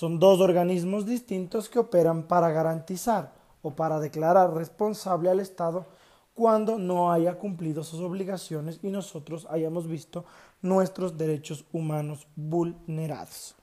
Son 0.00 0.18
dos 0.18 0.40
organismos 0.40 1.04
distintos 1.04 1.68
que 1.68 1.78
operan 1.78 2.22
para 2.22 2.48
garantizar 2.48 3.34
o 3.60 3.72
para 3.72 4.00
declarar 4.00 4.54
responsable 4.54 5.28
al 5.28 5.40
Estado 5.40 5.84
cuando 6.32 6.78
no 6.78 7.12
haya 7.12 7.36
cumplido 7.36 7.84
sus 7.84 8.00
obligaciones 8.00 8.80
y 8.82 8.88
nosotros 8.88 9.46
hayamos 9.50 9.86
visto 9.86 10.24
nuestros 10.62 11.18
derechos 11.18 11.66
humanos 11.70 12.26
vulnerados. 12.34 13.54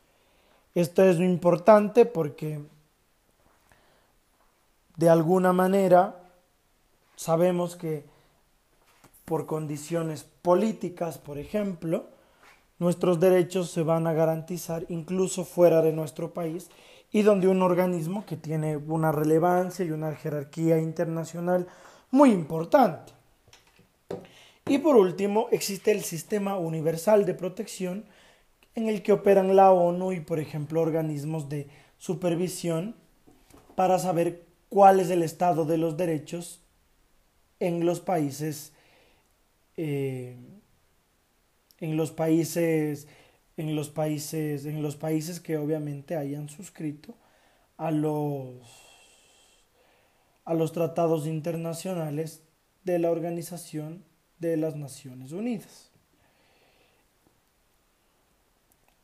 Esto 0.75 1.03
es 1.03 1.19
importante 1.19 2.05
porque 2.05 2.63
de 4.95 5.09
alguna 5.09 5.53
manera 5.53 6.21
sabemos 7.15 7.75
que 7.75 8.05
por 9.25 9.47
condiciones 9.47 10.23
políticas, 10.43 11.17
por 11.17 11.39
ejemplo, 11.39 12.05
nuestros 12.79 13.19
derechos 13.19 13.71
se 13.71 13.83
van 13.83 14.07
a 14.07 14.13
garantizar 14.13 14.85
incluso 14.89 15.45
fuera 15.45 15.81
de 15.81 15.93
nuestro 15.93 16.33
país 16.33 16.69
y 17.11 17.21
donde 17.21 17.47
un 17.47 17.61
organismo 17.61 18.25
que 18.25 18.37
tiene 18.37 18.77
una 18.77 19.11
relevancia 19.11 19.85
y 19.85 19.91
una 19.91 20.15
jerarquía 20.15 20.79
internacional 20.79 21.67
muy 22.11 22.31
importante. 22.31 23.13
Y 24.67 24.79
por 24.79 24.97
último, 24.97 25.47
existe 25.51 25.91
el 25.91 26.03
Sistema 26.03 26.57
Universal 26.57 27.25
de 27.25 27.33
Protección 27.33 28.05
en 28.75 28.89
el 28.89 29.01
que 29.01 29.13
operan 29.13 29.55
la 29.55 29.71
ONU 29.71 30.11
y, 30.11 30.19
por 30.19 30.39
ejemplo, 30.39 30.81
organismos 30.81 31.47
de 31.49 31.67
supervisión 31.97 32.95
para 33.75 33.97
saber 33.97 34.43
cuál 34.69 34.99
es 34.99 35.09
el 35.09 35.23
estado 35.23 35.65
de 35.65 35.77
los 35.77 35.97
derechos 35.97 36.61
en 37.59 37.85
los 37.85 38.01
países, 38.01 38.73
eh, 39.77 40.37
en 41.79 41.97
los 41.97 42.11
países, 42.11 43.07
en 43.57 43.75
los 43.75 43.89
países, 43.89 44.65
en 44.65 44.81
los 44.81 44.95
países 44.95 45.39
que 45.39 45.57
obviamente 45.57 46.15
hayan 46.15 46.49
suscrito 46.49 47.15
a 47.77 47.91
los 47.91 48.87
a 50.47 50.53
los 50.53 50.71
tratados 50.71 51.27
internacionales 51.27 52.41
de 52.85 52.99
la 52.99 53.11
Organización 53.11 54.05
de 54.39 54.55
las 54.55 54.77
Naciones 54.77 55.33
Unidas. 55.33 55.91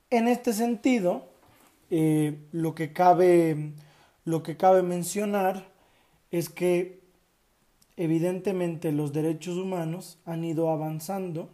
En 0.10 0.30
este 0.30 0.54
sentido, 0.54 1.28
eh, 1.90 2.40
lo, 2.54 2.76
que 2.76 2.94
cabe, 2.94 3.74
lo 4.24 4.42
que 4.42 4.56
cabe 4.56 4.84
mencionar 4.84 5.68
es 6.32 6.48
que 6.48 7.02
evidentemente 7.98 8.94
los 8.94 9.12
derechos 9.12 9.58
humanos 9.58 10.20
han 10.26 10.46
ido 10.46 10.70
avanzando 10.70 11.50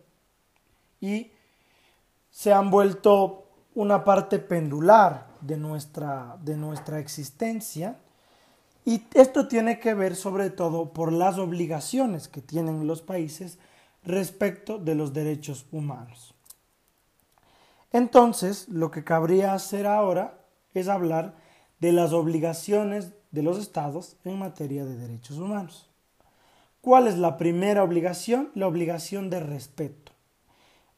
y 1.01 1.31
se 2.29 2.53
han 2.53 2.69
vuelto 2.69 3.45
una 3.75 4.03
parte 4.03 4.39
pendular 4.39 5.27
de 5.41 5.57
nuestra, 5.57 6.37
de 6.41 6.57
nuestra 6.57 6.99
existencia 6.99 7.97
y 8.85 9.03
esto 9.13 9.47
tiene 9.47 9.79
que 9.79 9.93
ver 9.93 10.15
sobre 10.15 10.49
todo 10.49 10.93
por 10.93 11.13
las 11.13 11.37
obligaciones 11.37 12.27
que 12.27 12.41
tienen 12.41 12.87
los 12.87 13.01
países 13.01 13.59
respecto 14.03 14.79
de 14.79 14.95
los 14.95 15.13
derechos 15.13 15.65
humanos. 15.71 16.33
Entonces, 17.91 18.67
lo 18.69 18.91
que 18.91 19.03
cabría 19.03 19.53
hacer 19.53 19.85
ahora 19.85 20.39
es 20.73 20.87
hablar 20.87 21.35
de 21.79 21.91
las 21.91 22.13
obligaciones 22.13 23.11
de 23.31 23.43
los 23.43 23.59
estados 23.59 24.17
en 24.23 24.39
materia 24.39 24.85
de 24.85 24.95
derechos 24.95 25.37
humanos. 25.37 25.89
¿Cuál 26.81 27.07
es 27.07 27.17
la 27.17 27.37
primera 27.37 27.83
obligación? 27.83 28.51
La 28.55 28.67
obligación 28.67 29.29
de 29.29 29.39
respeto. 29.39 30.08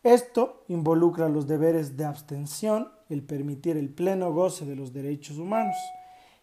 Esto 0.03 0.63
involucra 0.67 1.29
los 1.29 1.47
deberes 1.47 1.95
de 1.95 2.05
abstención, 2.05 2.91
el 3.09 3.21
permitir 3.23 3.77
el 3.77 3.89
pleno 3.89 4.31
goce 4.33 4.65
de 4.65 4.75
los 4.75 4.93
derechos 4.93 5.37
humanos, 5.37 5.75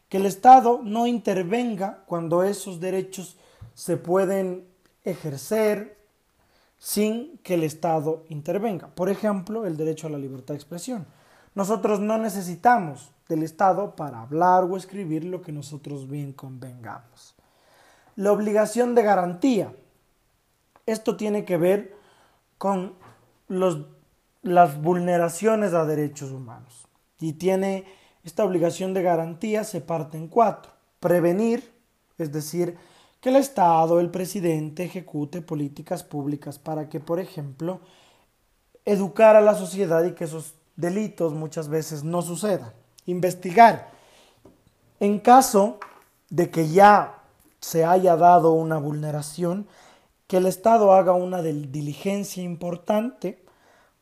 que 0.09 0.18
el 0.18 0.27
Estado 0.27 0.81
no 0.83 1.07
intervenga 1.07 2.05
cuando 2.07 2.42
esos 2.44 2.79
derechos 2.79 3.37
se 3.75 3.97
pueden 3.97 4.66
ejercer 5.05 5.99
sin 6.79 7.38
que 7.38 7.55
el 7.55 7.64
Estado 7.64 8.25
intervenga. 8.29 8.88
Por 8.88 9.09
ejemplo, 9.09 9.66
el 9.66 9.77
derecho 9.77 10.07
a 10.07 10.11
la 10.11 10.18
libertad 10.18 10.55
de 10.55 10.59
expresión. 10.59 11.07
Nosotros 11.55 11.99
no 11.99 12.18
necesitamos 12.18 13.11
del 13.29 13.42
Estado 13.42 13.97
para 13.97 14.23
hablar 14.23 14.64
o 14.64 14.77
escribir 14.77 15.25
lo 15.25 15.42
que 15.42 15.53
nosotros 15.53 16.09
bien 16.09 16.33
convengamos. 16.33 17.35
La 18.14 18.33
obligación 18.33 18.94
de 18.94 19.03
garantía. 19.03 19.73
Esto 20.87 21.16
tiene 21.16 21.44
que 21.44 21.57
ver 21.57 21.97
con 22.57 22.94
los, 23.49 23.87
las 24.43 24.81
vulneraciones 24.81 25.75
a 25.75 25.85
derechos 25.85 26.31
humanos 26.31 26.87
y 27.21 27.33
tiene 27.35 27.85
esta 28.25 28.45
obligación 28.45 28.95
de 28.95 29.03
garantía 29.03 29.65
se 29.65 29.81
parte 29.81 30.17
en 30.17 30.29
cuatro. 30.29 30.73
Prevenir, 31.01 31.73
es 32.19 32.33
decir, 32.33 32.77
que 33.21 33.31
el 33.31 33.37
Estado, 33.37 34.01
el 34.01 34.11
presidente, 34.11 34.85
ejecute 34.85 35.41
políticas 35.41 36.05
públicas 36.05 36.59
para 36.59 36.89
que, 36.89 37.01
por 37.01 37.21
ejemplo, 37.21 37.81
educar 38.85 39.37
a 39.37 39.41
la 39.41 39.55
sociedad 39.55 40.05
y 40.05 40.13
que 40.13 40.25
esos 40.25 40.55
delitos 40.77 41.33
muchas 41.33 41.69
veces 41.69 42.05
no 42.05 42.23
sucedan. 42.23 42.73
Investigar. 43.07 43.91
En 45.01 45.19
caso 45.21 45.79
de 46.31 46.51
que 46.51 46.69
ya 46.69 47.23
se 47.61 47.85
haya 47.85 48.17
dado 48.17 48.53
una 48.53 48.79
vulneración, 48.79 49.67
que 50.29 50.37
el 50.37 50.47
Estado 50.47 50.93
haga 50.93 51.14
una 51.14 51.43
diligencia 51.43 52.45
importante 52.45 53.45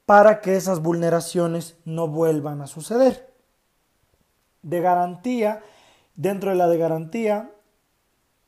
para 0.05 0.43
que 0.43 0.57
esas 0.57 0.83
vulneraciones 0.83 1.77
no 1.87 2.07
vuelvan 2.09 2.61
a 2.61 2.67
suceder 2.67 3.35
de 4.67 4.81
garantía, 4.81 5.63
dentro 6.17 6.51
de 6.51 6.57
la 6.57 6.67
de 6.67 6.77
garantía, 6.77 7.53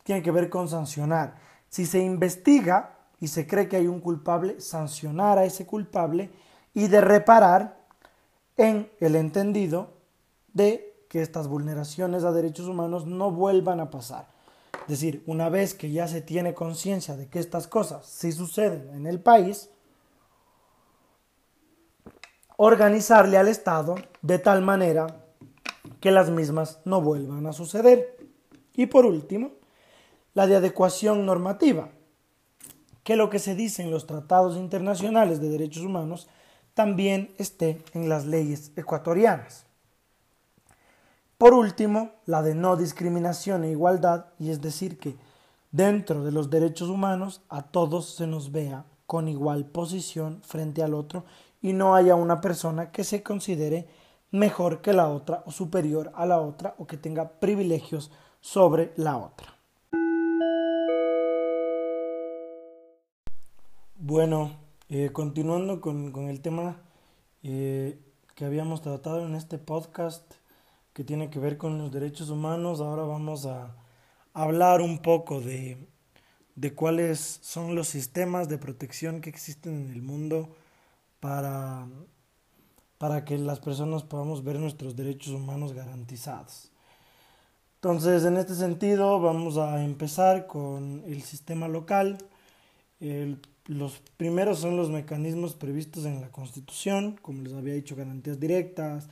tiene 0.03 0.21
que 0.21 0.33
ver 0.33 0.51
con 0.51 0.69
sancionar. 0.69 1.37
Si 1.69 1.87
se 1.87 2.01
investiga 2.01 2.97
y 3.21 3.29
se 3.29 3.47
cree 3.47 3.69
que 3.69 3.77
hay 3.77 3.87
un 3.87 4.01
culpable, 4.01 4.61
sancionar 4.61 5.39
a 5.39 5.45
ese 5.45 5.65
culpable 5.65 6.31
y 6.75 6.89
de 6.89 7.01
reparar 7.01 7.79
en 8.57 8.91
el 8.99 9.15
entendido 9.15 9.95
de 10.53 11.05
que 11.09 11.23
estas 11.23 11.47
vulneraciones 11.47 12.25
a 12.25 12.33
derechos 12.33 12.67
humanos 12.67 13.07
no 13.07 13.31
vuelvan 13.31 13.79
a 13.79 13.91
pasar. 13.91 14.27
Es 14.89 15.01
decir, 15.01 15.23
una 15.27 15.51
vez 15.51 15.75
que 15.75 15.91
ya 15.91 16.09
se 16.09 16.23
tiene 16.23 16.55
conciencia 16.55 17.15
de 17.15 17.29
que 17.29 17.41
estas 17.41 17.69
cosas 17.69 18.07
sí 18.07 18.33
suceden 18.33 18.89
en 18.95 19.07
el 19.07 19.21
país, 19.21 19.69
organizarle 22.57 23.37
al 23.37 23.49
Estado 23.49 23.97
de 24.23 24.39
tal 24.39 24.63
manera 24.63 25.27
que 26.01 26.11
las 26.11 26.31
mismas 26.31 26.81
no 26.87 27.03
vuelvan 27.03 27.47
a 27.47 27.53
suceder. 27.53 28.17
Y 28.73 28.87
por 28.87 29.05
último, 29.05 29.51
la 30.33 30.47
de 30.47 30.57
adecuación 30.57 31.27
normativa, 31.27 31.91
que 33.05 33.17
lo 33.17 33.29
que 33.29 33.41
se 33.41 33.55
dice 33.55 33.83
en 33.83 33.91
los 33.91 34.07
tratados 34.07 34.57
internacionales 34.57 35.39
de 35.39 35.51
derechos 35.51 35.83
humanos 35.83 36.29
también 36.73 37.35
esté 37.37 37.83
en 37.93 38.09
las 38.09 38.25
leyes 38.25 38.73
ecuatorianas. 38.75 39.68
Por 41.39 41.55
último, 41.55 42.11
la 42.27 42.43
de 42.43 42.57
no 42.57 42.77
discriminación 42.77 43.63
e 43.63 43.71
igualdad, 43.71 44.27
y 44.41 44.51
es 44.51 44.61
decir, 44.61 44.99
que 44.99 45.15
dentro 45.71 46.25
de 46.25 46.33
los 46.33 46.51
derechos 46.51 46.89
humanos 46.89 47.43
a 47.49 47.63
todos 47.63 48.13
se 48.17 48.27
nos 48.27 48.51
vea 48.51 48.87
con 49.07 49.29
igual 49.29 49.65
posición 49.67 50.43
frente 50.43 50.83
al 50.83 50.95
otro 50.95 51.25
y 51.63 51.75
no 51.75 51.95
haya 51.95 52.17
una 52.17 52.41
persona 52.41 52.91
que 52.91 53.05
se 53.05 53.23
considere 53.23 53.87
mejor 54.33 54.81
que 54.81 54.93
la 54.93 55.09
otra 55.09 55.45
o 55.47 55.53
superior 55.53 56.11
a 56.17 56.27
la 56.27 56.41
otra 56.41 56.75
o 56.77 56.89
que 56.89 56.97
tenga 56.97 57.29
privilegios 57.39 58.11
sobre 58.41 58.93
la 58.97 59.17
otra. 59.17 59.55
Bueno, 63.95 64.57
eh, 64.89 65.11
continuando 65.13 65.81
con, 65.81 66.29
el 66.29 66.41
tema 66.41 66.79
eh, 67.45 67.97
que 68.35 68.45
habíamos 68.45 68.83
tratado 68.83 69.25
en 69.25 69.37
este 69.37 69.59
podcast, 69.59 70.35
que 70.99 71.05
tiene 71.05 71.31
que 71.31 71.39
ver 71.39 71.59
con 71.59 71.79
los 71.79 71.93
derechos 71.93 72.29
humanos. 72.29 72.81
Ahora 72.81 73.05
vamos 73.05 73.47
a 73.47 73.73
hablar 74.35 74.81
un 74.81 74.99
poco 74.99 75.41
de, 75.41 75.79
de 76.57 76.75
cuáles 76.75 77.39
son 77.41 77.77
los 77.77 77.87
sistemas 77.87 78.49
de 78.49 78.59
protección 78.59 79.21
que 79.21 79.31
existen 79.31 79.77
en 79.77 79.93
el 79.93 80.03
mundo 80.03 80.57
para, 81.21 81.87
para 82.99 83.25
que 83.25 83.39
las 83.39 83.61
personas 83.61 84.03
podamos 84.03 84.43
ver 84.43 84.59
nuestros 84.59 84.97
derechos 84.97 85.35
humanos 85.35 85.73
garantizados. 85.73 86.73
Entonces, 87.77 88.25
en 88.25 88.37
este 88.37 88.57
sentido, 88.57 89.21
vamos 89.21 89.57
a 89.57 89.85
empezar 89.85 90.49
con 90.49 91.05
el 91.07 91.23
sistema 91.23 91.69
local. 91.69 92.19
los 93.67 94.01
primeros 94.17 94.59
son 94.59 94.77
los 94.77 94.91
mecanismos 94.91 95.55
previstos 95.55 96.07
en 96.07 96.21
la 96.21 96.33
Constitución, 96.33 97.21
como 97.23 97.43
les 97.43 97.53
había 97.53 97.75
dicho, 97.75 97.95
garantías 97.95 98.41
directas, 98.41 99.09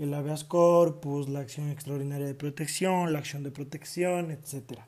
el 0.00 0.14
habeas 0.14 0.44
corpus, 0.44 1.28
la 1.28 1.40
acción 1.40 1.68
extraordinaria 1.68 2.26
de 2.26 2.34
protección, 2.34 3.12
la 3.12 3.18
acción 3.18 3.42
de 3.42 3.50
protección, 3.50 4.30
etc. 4.30 4.80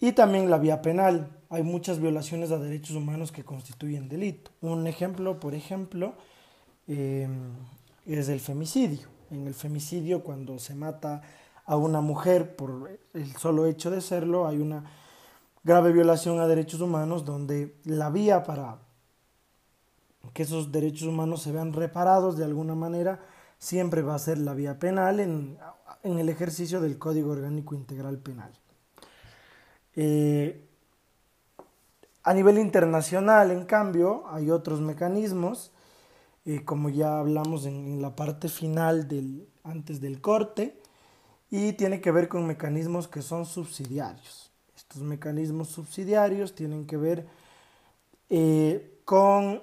Y 0.00 0.12
también 0.12 0.48
la 0.48 0.56
vía 0.56 0.80
penal. 0.80 1.28
Hay 1.50 1.62
muchas 1.62 2.00
violaciones 2.00 2.50
a 2.50 2.58
derechos 2.58 2.96
humanos 2.96 3.30
que 3.30 3.44
constituyen 3.44 4.08
delito. 4.08 4.50
Un 4.62 4.86
ejemplo, 4.86 5.38
por 5.38 5.54
ejemplo, 5.54 6.14
em, 6.88 7.52
es 8.06 8.30
el 8.30 8.40
femicidio. 8.40 9.06
En 9.30 9.46
el 9.46 9.52
femicidio, 9.54 10.24
cuando 10.24 10.58
se 10.58 10.74
mata 10.74 11.20
a 11.66 11.76
una 11.76 12.00
mujer 12.00 12.56
por 12.56 12.98
el 13.12 13.36
solo 13.36 13.66
hecho 13.66 13.90
de 13.90 14.00
serlo, 14.00 14.48
hay 14.48 14.58
una 14.58 14.84
grave 15.62 15.92
violación 15.92 16.40
a 16.40 16.46
derechos 16.46 16.80
humanos 16.80 17.26
donde 17.26 17.76
la 17.84 18.08
vía 18.08 18.44
para 18.44 18.78
que 20.32 20.42
esos 20.42 20.72
derechos 20.72 21.06
humanos 21.06 21.42
se 21.42 21.52
vean 21.52 21.74
reparados 21.74 22.38
de 22.38 22.44
alguna 22.44 22.74
manera 22.74 23.20
siempre 23.60 24.02
va 24.02 24.14
a 24.16 24.18
ser 24.18 24.38
la 24.38 24.54
vía 24.54 24.78
penal 24.80 25.20
en, 25.20 25.58
el 26.02 26.28
ejercicio 26.28 26.80
del 26.80 26.98
Código 26.98 27.30
Orgánico 27.30 27.74
Integral 27.74 28.18
Penal. 28.18 28.50
Eh, 29.94 30.66
a 32.22 32.34
nivel 32.34 32.58
internacional, 32.58 33.50
en 33.50 33.66
cambio, 33.66 34.24
hay 34.28 34.50
otros 34.50 34.80
mecanismos, 34.80 35.72
eh, 36.46 36.64
como 36.64 36.88
ya 36.88 37.18
hablamos 37.18 37.66
en, 37.66 38.00
la 38.00 38.16
parte 38.16 38.48
final 38.48 39.06
del, 39.06 39.46
antes 39.62 40.00
del 40.00 40.22
corte, 40.22 40.80
y 41.50 41.74
tiene 41.74 42.00
que 42.00 42.10
ver 42.10 42.28
con 42.28 42.46
mecanismos 42.46 43.08
que 43.08 43.20
son 43.20 43.44
subsidiarios. 43.44 44.50
Estos 44.74 45.02
mecanismos 45.02 45.68
subsidiarios 45.68 46.54
tienen 46.54 46.86
que 46.86 46.96
ver 46.96 47.26
eh, 48.30 49.00
con 49.04 49.62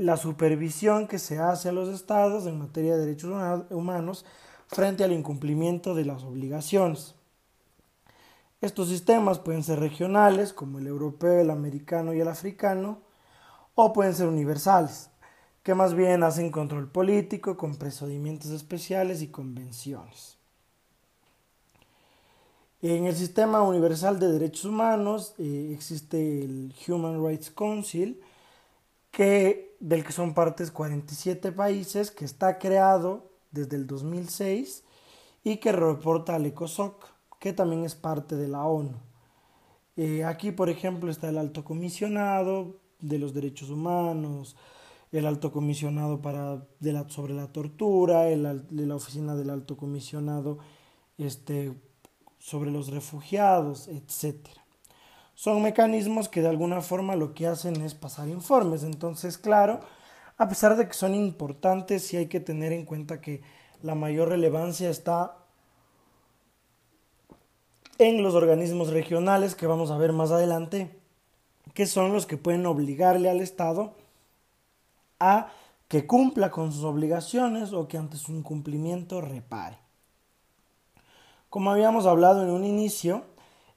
la 0.00 0.16
supervisión 0.16 1.06
que 1.06 1.18
se 1.18 1.38
hace 1.38 1.68
a 1.68 1.72
los 1.72 1.90
estados 1.90 2.46
en 2.46 2.58
materia 2.58 2.94
de 2.96 3.04
derechos 3.04 3.66
humanos 3.68 4.24
frente 4.66 5.04
al 5.04 5.12
incumplimiento 5.12 5.94
de 5.94 6.06
las 6.06 6.24
obligaciones. 6.24 7.14
Estos 8.62 8.88
sistemas 8.88 9.40
pueden 9.40 9.62
ser 9.62 9.78
regionales, 9.78 10.54
como 10.54 10.78
el 10.78 10.86
europeo, 10.86 11.42
el 11.42 11.50
americano 11.50 12.14
y 12.14 12.20
el 12.20 12.28
africano, 12.28 13.02
o 13.74 13.92
pueden 13.92 14.14
ser 14.14 14.26
universales, 14.28 15.10
que 15.62 15.74
más 15.74 15.92
bien 15.92 16.22
hacen 16.22 16.50
control 16.50 16.88
político 16.90 17.58
con 17.58 17.76
procedimientos 17.76 18.52
especiales 18.52 19.20
y 19.20 19.28
convenciones. 19.28 20.38
En 22.80 23.04
el 23.04 23.14
sistema 23.14 23.60
universal 23.60 24.18
de 24.18 24.32
derechos 24.32 24.64
humanos 24.64 25.34
eh, 25.36 25.72
existe 25.74 26.42
el 26.42 26.74
Human 26.88 27.22
Rights 27.22 27.50
Council, 27.50 28.18
que, 29.10 29.76
del 29.80 30.04
que 30.04 30.12
son 30.12 30.34
partes 30.34 30.70
47 30.70 31.52
países, 31.52 32.10
que 32.10 32.24
está 32.24 32.58
creado 32.58 33.30
desde 33.50 33.76
el 33.76 33.86
2006 33.86 34.84
y 35.42 35.56
que 35.56 35.72
reporta 35.72 36.34
al 36.34 36.46
ECOSOC, 36.46 37.06
que 37.38 37.52
también 37.52 37.84
es 37.84 37.94
parte 37.94 38.36
de 38.36 38.48
la 38.48 38.64
ONU. 38.64 38.96
Eh, 39.96 40.24
aquí, 40.24 40.52
por 40.52 40.70
ejemplo, 40.70 41.10
está 41.10 41.28
el 41.28 41.38
alto 41.38 41.64
comisionado 41.64 42.76
de 43.00 43.18
los 43.18 43.34
derechos 43.34 43.70
humanos, 43.70 44.56
el 45.12 45.26
alto 45.26 45.50
comisionado 45.50 46.22
para, 46.22 46.66
de 46.78 46.92
la, 46.92 47.08
sobre 47.08 47.34
la 47.34 47.48
tortura, 47.48 48.22
de 48.22 48.36
la 48.86 48.94
oficina 48.94 49.34
del 49.34 49.50
alto 49.50 49.76
comisionado 49.76 50.58
este, 51.18 51.74
sobre 52.38 52.70
los 52.70 52.88
refugiados, 52.88 53.88
etcétera 53.88 54.60
son 55.40 55.62
mecanismos 55.62 56.28
que 56.28 56.42
de 56.42 56.48
alguna 56.48 56.82
forma 56.82 57.16
lo 57.16 57.32
que 57.32 57.46
hacen 57.46 57.80
es 57.80 57.94
pasar 57.94 58.28
informes. 58.28 58.82
Entonces, 58.82 59.38
claro, 59.38 59.80
a 60.36 60.50
pesar 60.50 60.76
de 60.76 60.86
que 60.86 60.92
son 60.92 61.14
importantes, 61.14 62.06
sí 62.06 62.18
hay 62.18 62.26
que 62.26 62.40
tener 62.40 62.74
en 62.74 62.84
cuenta 62.84 63.22
que 63.22 63.40
la 63.80 63.94
mayor 63.94 64.28
relevancia 64.28 64.90
está 64.90 65.38
en 67.96 68.22
los 68.22 68.34
organismos 68.34 68.90
regionales 68.90 69.54
que 69.54 69.66
vamos 69.66 69.90
a 69.90 69.96
ver 69.96 70.12
más 70.12 70.30
adelante, 70.30 71.00
que 71.72 71.86
son 71.86 72.12
los 72.12 72.26
que 72.26 72.36
pueden 72.36 72.66
obligarle 72.66 73.30
al 73.30 73.40
Estado 73.40 73.94
a 75.20 75.48
que 75.88 76.06
cumpla 76.06 76.50
con 76.50 76.70
sus 76.70 76.84
obligaciones 76.84 77.72
o 77.72 77.88
que 77.88 77.96
ante 77.96 78.18
su 78.18 78.32
incumplimiento 78.32 79.22
repare. 79.22 79.78
Como 81.48 81.70
habíamos 81.70 82.04
hablado 82.04 82.42
en 82.42 82.50
un 82.50 82.66
inicio, 82.66 83.24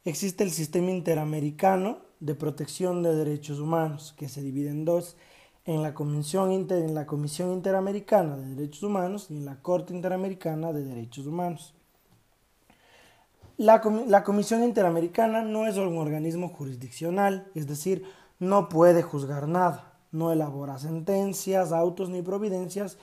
existe 0.06 0.44
el 0.44 0.52
sistema 0.52 0.92
interamericano 0.92 2.00
de 2.20 2.36
protección 2.36 3.04
de 3.04 3.16
derechos 3.16 3.60
humanos, 3.60 4.14
que 4.18 4.30
se 4.30 4.42
divide 4.42 4.70
en 4.70 4.86
dos, 4.86 5.18
en 5.66 5.82
la 5.82 5.94
Comisión, 5.94 6.52
Interamericana 6.52 8.36
de 8.36 8.56
Derechos 8.56 8.84
Humanos 8.84 9.28
y 9.30 9.38
en 9.38 9.46
la 9.46 9.62
Corte 9.62 9.94
Interamericana 9.94 10.74
de 10.74 10.84
Derechos 10.84 11.26
Humanos. 11.26 11.74
La, 13.58 13.82
la 14.08 14.24
Comisión 14.24 14.64
Interamericana 14.64 15.42
no 15.42 15.68
es 15.68 15.78
un 15.78 15.98
organismo 15.98 16.50
jurisdiccional, 16.50 17.50
es 17.56 17.68
decir, 17.68 18.04
no 18.40 18.68
puede 18.68 19.04
juzgar 19.04 19.48
nada, 19.48 19.94
no 20.12 20.32
elabora 20.32 20.80
sentencias, 20.80 21.72
autos 21.72 22.10
ni 22.10 22.22
providencias 22.22 22.98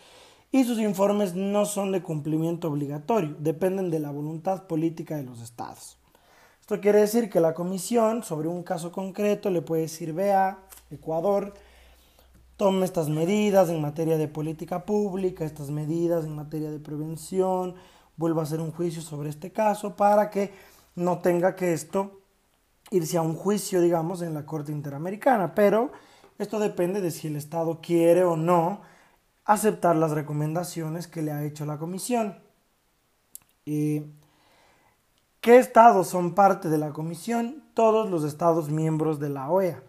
y 0.53 0.65
sus 0.65 0.79
informes 0.79 1.35
no 1.35 1.65
son 1.65 1.93
de 1.93 2.03
cumplimiento 2.03 2.69
obligatorio, 2.69 3.37
dependen 3.39 3.91
de 3.91 4.01
la 4.01 4.11
voluntad 4.11 4.67
política 4.67 5.17
de 5.17 5.23
los 5.23 5.41
estados. 5.41 6.00
Esto 6.71 6.81
quiere 6.81 7.01
decir 7.01 7.29
que 7.29 7.41
la 7.41 7.53
comisión 7.53 8.23
sobre 8.23 8.47
un 8.47 8.63
caso 8.63 8.93
concreto 8.93 9.51
le 9.51 9.61
puede 9.61 9.83
decir, 9.83 10.13
vea, 10.13 10.61
Ecuador, 10.89 11.53
tome 12.57 12.85
estas 12.85 13.09
medidas 13.09 13.71
en 13.71 13.81
materia 13.81 14.17
de 14.17 14.29
política 14.29 14.85
pública, 14.85 15.45
estas 15.45 15.73
medidas 15.73 16.25
en 16.25 16.37
materia 16.37 16.71
de 16.71 16.79
prevención, 16.79 17.75
vuelva 18.17 18.43
a 18.43 18.45
hacer 18.45 18.61
un 18.61 18.71
juicio 18.71 19.03
sobre 19.03 19.31
este 19.31 19.51
caso 19.51 19.97
para 19.97 20.31
que 20.31 20.53
no 20.95 21.19
tenga 21.19 21.57
que 21.57 21.73
esto 21.73 22.21
irse 22.93 23.17
a 23.17 23.23
un 23.23 23.35
juicio, 23.35 23.81
digamos, 23.81 24.23
en 24.23 24.33
la 24.33 24.47
Corte 24.47 24.71
Interamericana. 24.71 25.57
Pero 25.57 25.91
esto 26.39 26.61
depende 26.61 27.01
de 27.01 27.11
si 27.11 27.27
el 27.27 27.35
Estado 27.35 27.81
quiere 27.83 28.23
o 28.23 28.37
no 28.37 28.83
aceptar 29.45 29.97
las 29.97 30.13
recomendaciones 30.13 31.09
que 31.09 31.23
le 31.23 31.33
ha 31.33 31.43
hecho 31.43 31.67
la 31.67 31.79
Comisión. 31.79 32.39
Y 33.65 34.05
¿Qué 35.41 35.57
estados 35.57 36.09
son 36.09 36.35
parte 36.35 36.69
de 36.69 36.77
la 36.77 36.93
comisión? 36.93 37.65
Todos 37.73 38.11
los 38.11 38.25
estados 38.25 38.69
miembros 38.69 39.19
de 39.21 39.31
la 39.31 39.51
OEA, 39.51 39.83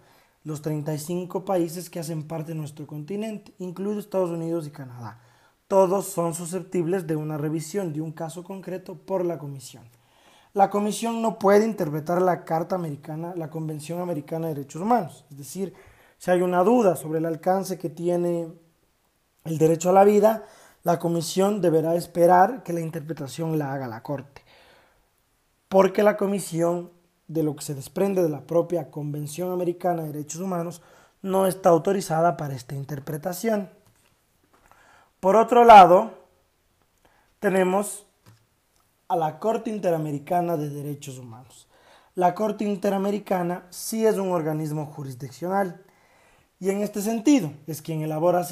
los 0.45 0.62
35 0.62 1.43
países 1.43 1.89
que 1.89 1.99
hacen 1.99 2.26
parte 2.26 2.54
de 2.54 2.58
nuestro 2.58 2.88
continente, 2.88 3.54
incluidos 3.60 4.06
Estados 4.06 4.30
Unidos 4.30 4.66
y 4.66 4.72
Canadá. 4.72 5.20
todos 5.68 6.06
son 6.06 6.34
susceptibles 6.34 7.06
de 7.06 7.18
una 7.18 7.38
revisión 7.38 7.91
de 7.91 7.99
un 7.99 8.14
caso 8.14 8.45
concreto 8.45 8.95
por 8.95 9.26
la 9.26 9.38
Comisión. 9.39 9.84
La 10.54 10.70
Comisión 10.70 11.22
no 11.22 11.38
puede 11.38 11.66
interpretar 11.66 12.22
la 12.22 12.45
Carta 12.45 12.76
Americana, 12.76 13.34
la 13.36 13.49
Convención 13.49 13.99
Americana 13.99 14.47
de 14.47 14.54
Derechos 14.54 14.82
Humanos. 14.82 15.26
Es 15.32 15.38
decir, 15.38 15.74
si 16.18 16.32
hay 16.32 16.41
una 16.41 16.64
duda 16.64 16.95
sobre 16.95 17.20
el 17.20 17.26
alcance 17.26 17.78
que 17.78 17.89
tiene 17.89 18.47
el 19.43 19.58
derecho 19.58 19.89
a 19.89 19.93
la 19.93 20.06
vida, 20.06 20.45
la 20.84 20.97
Comisión 20.97 21.60
deberá 21.60 21.95
esperar 21.95 22.64
que 22.64 22.72
la 22.72 22.80
interpretación 22.80 23.60
la 23.60 23.74
haga 23.74 23.88
la 23.88 24.02
Corte. 24.02 24.43
Porque 25.72 26.03
la 26.03 26.17
Comisión, 26.17 26.91
de 27.30 27.43
lo 27.43 27.55
que 27.55 27.63
se 27.63 27.74
desprende 27.74 28.22
de 28.22 28.28
la 28.28 28.45
propia 28.45 28.91
Convención 28.91 29.53
Americana 29.53 30.01
de 30.01 30.11
Derechos 30.11 30.41
Humanos, 30.41 30.82
no 31.22 31.47
está 31.47 31.69
autorizada 31.69 32.36
para 32.36 32.55
esta 32.55 32.76
interpretación. 32.76 33.69
Por 35.22 35.38
otro 35.38 35.63
lado, 35.63 36.11
tenemos 37.39 38.05
a 39.07 39.15
la 39.15 39.39
Corte 39.39 39.69
Interamericana 39.69 40.57
de 40.57 40.67
Derechos 40.67 41.17
Humanos. 41.17 41.69
La 42.15 42.36
Corte 42.36 42.65
Interamericana 42.65 43.65
sí 43.69 44.05
es 44.05 44.17
un 44.17 44.34
organismo 44.34 44.88
jurisdiccional 44.88 45.86
y 46.59 46.69
en 46.69 46.82
este 46.82 47.01
sentido 47.01 47.53
es 47.65 47.82
quien 47.82 48.01
elabora 48.01 48.45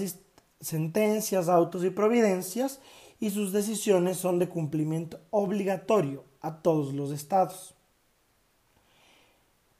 sentencias, 0.61 1.49
autos 1.49 1.83
y 1.83 1.89
providencias 1.89 2.79
y 3.19 3.31
sus 3.31 3.51
decisiones 3.51 4.15
son 4.15 4.39
de 4.39 4.47
cumplimiento 4.47 5.19
obligatorio 5.31 6.28
a 6.41 6.61
todos 6.61 6.93
los 6.93 7.11
estados. 7.11 7.73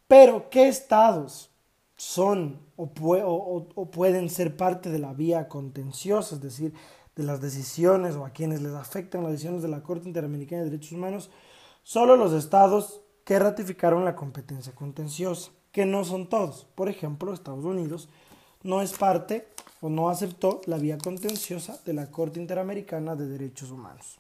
Pero, 0.08 0.50
¿qué 0.50 0.68
estados 0.68 1.50
son 1.96 2.60
o, 2.78 3.90
pueden 3.92 4.30
ser 4.30 4.56
parte 4.56 4.90
de 4.90 5.00
la 5.00 5.14
vía 5.14 5.50
contenciosa, 5.50 6.36
es 6.36 6.42
decir, 6.42 6.74
de 7.16 7.24
las 7.24 7.42
decisiones 7.42 8.16
o 8.16 8.26
a 8.26 8.30
quienes 8.30 8.62
les 8.62 8.74
afectan 8.74 9.24
las 9.24 9.34
decisiones 9.34 9.62
de 9.62 9.68
la 9.68 9.84
Corte 9.84 10.08
Interamericana 10.08 10.64
de 10.64 10.70
Derechos 10.70 10.94
Humanos, 10.94 11.30
solo 11.84 12.16
los 12.16 12.32
estados 12.32 13.02
que 13.26 13.38
ratificaron 13.38 14.06
la 14.06 14.16
competencia 14.16 14.74
contenciosa, 14.74 15.52
que 15.74 15.86
no 15.86 16.06
son 16.06 16.28
todos. 16.30 16.66
Por 16.74 16.88
ejemplo, 16.88 17.34
Estados 17.34 17.66
Unidos 17.66 18.08
no 18.64 18.82
es 18.82 18.94
parte 18.94 19.48
o 19.82 19.90
no 19.90 20.10
aceptó 20.10 20.62
la 20.66 20.78
vía 20.78 20.98
contenciosa 20.98 21.80
de 21.86 21.94
la 21.94 22.10
Corte 22.10 22.40
Interamericana 22.40 23.16
de 23.16 23.28
Derechos 23.28 23.72
Humanos. 23.72 24.20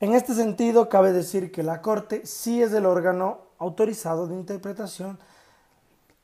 En 0.00 0.14
este 0.14 0.32
sentido, 0.32 0.88
cabe 0.88 1.12
decir 1.12 1.52
que 1.52 1.62
la 1.62 1.82
Corte 1.82 2.24
sí 2.24 2.62
es 2.62 2.72
el 2.72 2.86
órgano 2.86 3.40
autorizado 3.58 4.26
de 4.26 4.34
interpretación 4.34 5.18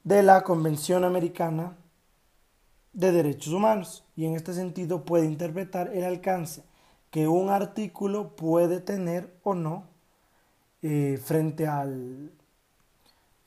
de 0.02 0.22
la 0.22 0.44
Convención 0.44 1.04
Americana 1.04 1.76
de 2.94 3.12
Derechos 3.12 3.52
Humanos 3.52 4.02
y 4.16 4.24
en 4.24 4.34
este 4.34 4.54
sentido 4.54 5.04
puede 5.04 5.26
interpretar 5.26 5.94
el 5.94 6.04
alcance 6.04 6.62
que 7.10 7.28
un 7.28 7.50
artículo 7.50 8.34
puede 8.34 8.80
tener 8.80 9.36
o 9.42 9.54
no 9.54 9.84
eh, 10.80 11.20
frente 11.22 11.66
al... 11.66 12.32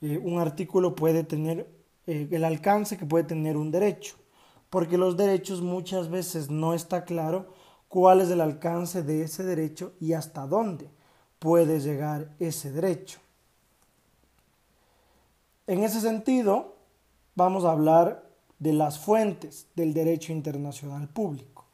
Eh, 0.00 0.16
un 0.22 0.38
artículo 0.38 0.94
puede 0.94 1.24
tener 1.24 1.68
eh, 2.06 2.28
el 2.30 2.44
alcance 2.44 2.96
que 2.96 3.04
puede 3.04 3.24
tener 3.24 3.56
un 3.56 3.72
derecho, 3.72 4.14
porque 4.70 4.96
los 4.96 5.16
derechos 5.16 5.60
muchas 5.60 6.08
veces 6.08 6.50
no 6.50 6.72
está 6.72 7.04
claro 7.04 7.52
cuál 7.90 8.20
es 8.20 8.30
el 8.30 8.40
alcance 8.40 9.02
de 9.02 9.22
ese 9.22 9.42
derecho 9.42 9.94
y 10.00 10.12
hasta 10.12 10.46
dónde 10.46 10.88
puede 11.40 11.80
llegar 11.80 12.30
ese 12.38 12.70
derecho. 12.70 13.18
En 15.66 15.82
ese 15.82 16.00
sentido, 16.00 16.76
vamos 17.34 17.64
a 17.64 17.72
hablar 17.72 18.30
de 18.60 18.72
las 18.74 19.00
fuentes 19.00 19.66
del 19.74 19.92
derecho 19.92 20.32
internacional 20.32 21.08
público. 21.08 21.66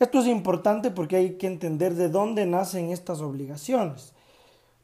Esto 0.00 0.18
es 0.18 0.26
importante 0.26 0.90
porque 0.90 1.16
hay 1.16 1.34
que 1.38 1.46
entender 1.46 1.94
de 1.94 2.08
dónde 2.08 2.46
nacen 2.46 2.90
estas 2.90 3.20
obligaciones. 3.20 4.12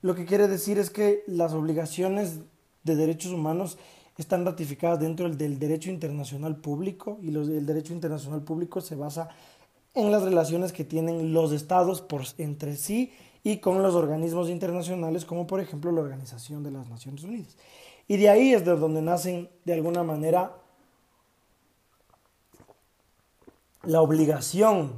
Lo 0.02 0.14
que 0.14 0.24
quiere 0.24 0.46
decir 0.46 0.78
es 0.78 0.88
que 0.88 1.24
las 1.26 1.52
obligaciones 1.52 2.38
de 2.84 2.94
derechos 2.94 3.32
humanos 3.32 3.76
están 4.16 4.44
ratificadas 4.44 5.00
dentro 5.00 5.28
del 5.28 5.58
derecho 5.58 5.90
internacional 5.90 6.56
público 6.56 7.18
y 7.22 7.34
el 7.34 7.66
derecho 7.66 7.92
internacional 7.92 8.42
público 8.42 8.80
se 8.80 8.94
basa 8.94 9.30
en 9.30 9.49
las 9.94 10.22
relaciones 10.22 10.72
que 10.72 10.84
tienen 10.84 11.32
los 11.32 11.52
estados 11.52 12.00
por, 12.00 12.22
entre 12.38 12.76
sí 12.76 13.12
y 13.42 13.58
con 13.58 13.82
los 13.82 13.94
organismos 13.94 14.48
internacionales 14.48 15.24
como 15.24 15.46
por 15.46 15.60
ejemplo 15.60 15.90
la 15.92 16.02
Organización 16.02 16.62
de 16.62 16.70
las 16.70 16.88
Naciones 16.88 17.24
Unidas. 17.24 17.56
Y 18.06 18.16
de 18.16 18.28
ahí 18.28 18.52
es 18.52 18.64
de 18.64 18.76
donde 18.76 19.02
nacen 19.02 19.48
de 19.64 19.74
alguna 19.74 20.02
manera 20.02 20.56
la 23.82 24.00
obligación 24.00 24.92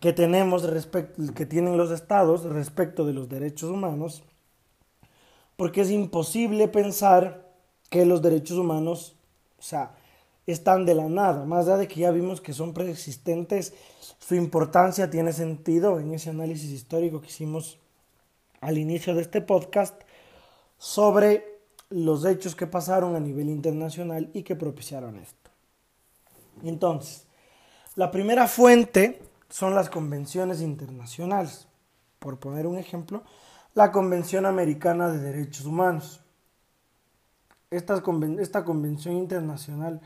que 0.00 0.12
tenemos 0.12 0.66
que 1.34 1.46
tienen 1.46 1.76
los 1.76 1.90
estados 1.90 2.44
respecto 2.44 3.04
de 3.04 3.12
los 3.12 3.28
derechos 3.28 3.70
humanos, 3.70 4.22
porque 5.56 5.82
es 5.82 5.90
imposible 5.90 6.68
pensar 6.68 7.50
que 7.88 8.06
los 8.06 8.22
derechos 8.22 8.58
humanos, 8.58 9.16
o 9.58 9.62
sea, 9.62 9.94
están 10.46 10.84
de 10.84 10.94
la 10.94 11.08
nada, 11.08 11.44
más 11.44 11.66
allá 11.66 11.76
de 11.78 11.88
que 11.88 12.00
ya 12.00 12.10
vimos 12.10 12.40
que 12.40 12.52
son 12.52 12.74
preexistentes, 12.74 13.74
su 14.18 14.34
importancia 14.34 15.10
tiene 15.10 15.32
sentido 15.32 16.00
en 16.00 16.14
ese 16.14 16.30
análisis 16.30 16.70
histórico 16.70 17.20
que 17.20 17.28
hicimos 17.28 17.78
al 18.60 18.78
inicio 18.78 19.14
de 19.14 19.22
este 19.22 19.40
podcast 19.40 20.00
sobre 20.78 21.60
los 21.90 22.24
hechos 22.24 22.56
que 22.56 22.66
pasaron 22.66 23.14
a 23.14 23.20
nivel 23.20 23.48
internacional 23.48 24.30
y 24.32 24.42
que 24.42 24.56
propiciaron 24.56 25.16
esto. 25.16 25.50
Entonces, 26.64 27.26
la 27.94 28.10
primera 28.10 28.48
fuente 28.48 29.20
son 29.48 29.74
las 29.74 29.90
convenciones 29.90 30.60
internacionales. 30.60 31.68
Por 32.18 32.38
poner 32.38 32.66
un 32.66 32.78
ejemplo, 32.78 33.22
la 33.74 33.92
Convención 33.92 34.46
Americana 34.46 35.10
de 35.10 35.18
Derechos 35.18 35.66
Humanos. 35.66 36.20
esta 37.70 38.64
convención 38.64 39.16
internacional 39.16 40.00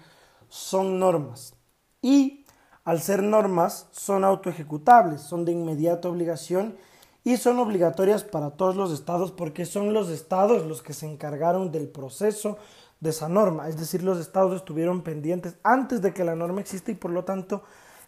son 0.56 0.98
normas 0.98 1.54
y 2.00 2.44
al 2.84 3.02
ser 3.02 3.22
normas 3.22 3.88
son 3.90 4.24
autoejecutables, 4.24 5.20
son 5.20 5.44
de 5.44 5.52
inmediata 5.52 6.08
obligación 6.08 6.76
y 7.24 7.36
son 7.36 7.58
obligatorias 7.58 8.24
para 8.24 8.50
todos 8.50 8.74
los 8.74 8.90
estados 8.90 9.32
porque 9.32 9.66
son 9.66 9.92
los 9.92 10.08
estados 10.08 10.64
los 10.66 10.82
que 10.82 10.94
se 10.94 11.06
encargaron 11.06 11.72
del 11.72 11.88
proceso 11.88 12.56
de 13.00 13.10
esa 13.10 13.28
norma, 13.28 13.68
es 13.68 13.76
decir, 13.76 14.02
los 14.02 14.18
estados 14.18 14.56
estuvieron 14.56 15.02
pendientes 15.02 15.56
antes 15.62 16.00
de 16.00 16.14
que 16.14 16.24
la 16.24 16.34
norma 16.34 16.62
exista 16.62 16.90
y 16.90 16.94
por 16.94 17.10
lo 17.10 17.24
tanto 17.24 17.62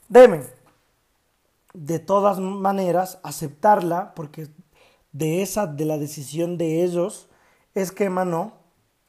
deben 0.08 0.42
de 1.74 1.98
todas 1.98 2.40
maneras 2.40 3.18
aceptarla 3.22 4.14
porque 4.14 4.48
de 5.12 5.42
esa 5.42 5.66
de 5.66 5.84
la 5.84 5.98
decisión 5.98 6.56
de 6.56 6.82
ellos 6.82 7.28
es 7.74 7.92
que 7.92 8.04
emanó 8.04 8.54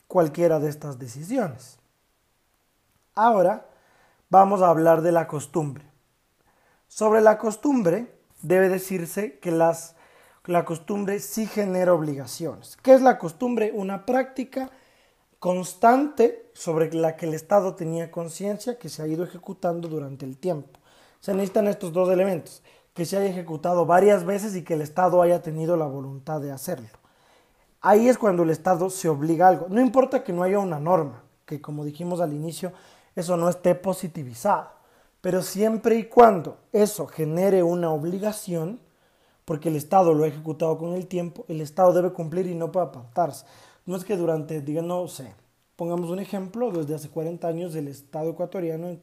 cualquiera 0.07 0.59
de 0.59 0.69
estas 0.69 0.99
decisiones. 0.99 1.78
Ahora 3.21 3.65
vamos 4.29 4.61
a 4.61 4.69
hablar 4.69 5.01
de 5.01 5.11
la 5.11 5.27
costumbre. 5.27 5.83
Sobre 6.87 7.19
la 7.19 7.37
costumbre 7.37 8.17
debe 8.41 8.69
decirse 8.69 9.39
que 9.39 9.51
las, 9.51 9.97
la 10.45 10.63
costumbre 10.63 11.19
sí 11.19 11.45
genera 11.45 11.93
obligaciones. 11.93 12.77
¿Qué 12.77 12.93
es 12.93 13.01
la 13.01 13.17
costumbre? 13.17 13.73
Una 13.75 14.05
práctica 14.05 14.71
constante 15.37 16.49
sobre 16.53 16.93
la 16.93 17.17
que 17.17 17.25
el 17.25 17.33
Estado 17.33 17.75
tenía 17.75 18.09
conciencia 18.09 18.79
que 18.79 18.87
se 18.87 19.01
ha 19.03 19.07
ido 19.07 19.25
ejecutando 19.25 19.89
durante 19.89 20.25
el 20.25 20.37
tiempo. 20.37 20.79
Se 21.19 21.33
necesitan 21.33 21.67
estos 21.67 21.91
dos 21.91 22.07
elementos, 22.07 22.63
que 22.93 23.03
se 23.03 23.17
haya 23.17 23.31
ejecutado 23.31 23.85
varias 23.85 24.23
veces 24.23 24.55
y 24.55 24.63
que 24.63 24.75
el 24.75 24.81
Estado 24.81 25.21
haya 25.21 25.41
tenido 25.41 25.75
la 25.75 25.87
voluntad 25.87 26.39
de 26.39 26.53
hacerlo. 26.53 26.87
Ahí 27.81 28.07
es 28.07 28.17
cuando 28.17 28.43
el 28.43 28.49
Estado 28.49 28.89
se 28.89 29.09
obliga 29.09 29.47
a 29.47 29.49
algo. 29.49 29.65
No 29.67 29.81
importa 29.81 30.23
que 30.23 30.31
no 30.31 30.41
haya 30.41 30.59
una 30.59 30.79
norma, 30.79 31.23
que 31.45 31.59
como 31.59 31.83
dijimos 31.83 32.21
al 32.21 32.31
inicio, 32.31 32.71
eso 33.19 33.37
no 33.37 33.49
esté 33.49 33.75
positivizado, 33.75 34.69
pero 35.21 35.41
siempre 35.41 35.97
y 35.97 36.05
cuando 36.05 36.57
eso 36.71 37.07
genere 37.07 37.63
una 37.63 37.91
obligación, 37.91 38.79
porque 39.45 39.69
el 39.69 39.75
Estado 39.75 40.13
lo 40.13 40.23
ha 40.23 40.27
ejecutado 40.27 40.77
con 40.77 40.93
el 40.93 41.07
tiempo, 41.07 41.45
el 41.47 41.61
Estado 41.61 41.93
debe 41.93 42.13
cumplir 42.13 42.47
y 42.47 42.55
no 42.55 42.71
puede 42.71 42.87
apartarse. 42.87 43.45
No 43.85 43.95
es 43.95 44.05
que 44.05 44.15
durante, 44.15 44.61
digamos, 44.61 44.87
no 44.87 45.07
sé, 45.07 45.33
pongamos 45.75 46.09
un 46.09 46.19
ejemplo, 46.19 46.71
desde 46.71 46.95
hace 46.95 47.09
40 47.09 47.47
años 47.47 47.75
el 47.75 47.87
Estado 47.87 48.29
ecuatoriano 48.29 48.97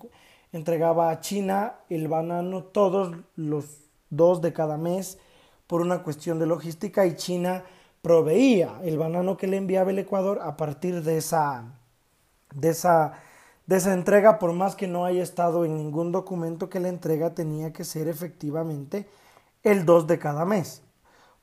entregaba 0.53 1.11
a 1.11 1.21
China 1.21 1.75
el 1.89 2.09
banano 2.09 2.65
todos 2.65 3.17
los 3.35 3.81
dos 4.11 4.41
de 4.41 4.53
cada 4.53 4.77
mes 4.77 5.19
por 5.67 5.81
una 5.81 6.03
cuestión 6.03 6.39
de 6.39 6.47
logística 6.47 7.07
y 7.07 7.17
China 7.17 7.65
proveía 8.03 8.81
el 8.85 8.99
banano 8.99 9.37
que 9.37 9.49
le 9.49 9.57
enviaba 9.57 9.91
el 9.91 9.99
Ecuador 9.99 10.39
a 10.43 10.57
partir 10.57 11.03
de 11.03 11.19
esa, 11.19 11.65
de 12.55 12.69
esa, 12.69 13.15
de 13.67 13.77
esa 13.77 13.93
entrega, 13.93 14.39
por 14.39 14.53
más 14.53 14.77
que 14.77 14.87
no 14.87 15.05
haya 15.05 15.23
estado 15.23 15.65
en 15.65 15.77
ningún 15.77 16.13
documento 16.13 16.69
que 16.69 16.81
la 16.81 16.89
entrega 16.89 17.35
tenía 17.35 17.73
que 17.73 17.85
ser 17.85 18.09
efectivamente 18.09 19.09
el 19.63 19.85
2 19.85 20.07
de 20.07 20.19
cada 20.19 20.45
mes. 20.45 20.83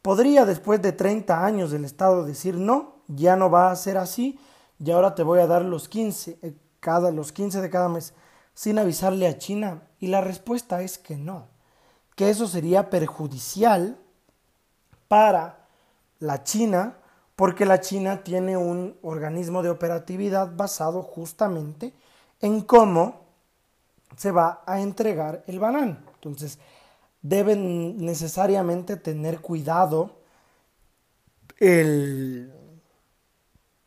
Podría 0.01 0.45
después 0.45 0.81
de 0.81 0.91
30 0.91 1.45
años 1.45 1.73
el 1.73 1.85
Estado 1.85 2.25
decir 2.25 2.55
no, 2.55 2.95
ya 3.07 3.35
no 3.35 3.49
va 3.49 3.71
a 3.71 3.75
ser 3.75 3.97
así 3.97 4.39
y 4.79 4.91
ahora 4.91 5.15
te 5.15 5.23
voy 5.23 5.39
a 5.39 5.47
dar 5.47 5.63
los 5.63 5.87
15, 5.87 6.39
eh, 6.41 6.53
cada, 6.79 7.11
los 7.11 7.31
15 7.31 7.61
de 7.61 7.69
cada 7.69 7.89
mes. 7.89 8.13
sin 8.53 8.77
avisarle 8.77 9.27
a 9.27 9.37
China? 9.37 9.83
Y 9.99 10.07
la 10.07 10.21
respuesta 10.21 10.81
es 10.81 10.97
que 10.97 11.15
no, 11.15 11.47
que 12.15 12.29
eso 12.29 12.47
sería 12.47 12.89
perjudicial 12.89 13.97
para 15.07 15.65
la 16.19 16.43
China 16.43 16.97
porque 17.35 17.65
la 17.65 17.79
China 17.79 18.23
tiene 18.23 18.57
un 18.57 18.97
organismo 19.01 19.63
de 19.63 19.69
operatividad 19.69 20.55
basado 20.55 21.01
justamente 21.01 21.93
en 22.43 22.61
cómo 22.61 23.21
se 24.17 24.31
va 24.31 24.61
a 24.67 24.81
entregar 24.81 25.43
el 25.47 25.59
banano. 25.59 25.97
Entonces, 26.15 26.59
deben 27.21 28.05
necesariamente 28.05 28.97
tener 28.97 29.39
cuidado 29.39 30.19
el 31.59 32.51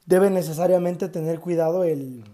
debe 0.07 0.31
necesariamente 0.31 1.09
tener 1.09 1.41
cuidado 1.41 1.85
el, 1.85 2.25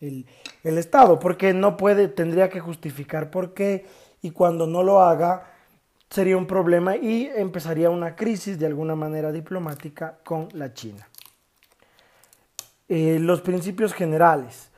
el, 0.00 0.78
Estado, 0.78 1.18
porque 1.18 1.54
no 1.54 1.76
puede, 1.76 2.08
tendría 2.08 2.50
que 2.50 2.60
justificar 2.60 3.30
por 3.30 3.54
qué, 3.54 3.86
y 4.22 4.30
cuando 4.30 4.66
no 4.66 4.82
lo 4.82 5.00
haga, 5.00 5.50
sería 6.10 6.36
un 6.36 6.46
problema 6.46 6.96
y 6.96 7.30
empezaría 7.34 7.88
una 7.90 8.14
crisis 8.14 8.58
de 8.58 8.66
alguna 8.66 8.94
manera 8.94 9.32
diplomática 9.32 10.18
con 10.22 10.48
la 10.52 10.74
China. 10.74 11.08
Eh, 12.88 13.18
los 13.18 13.40
principios 13.40 13.94
generales. 13.94 14.70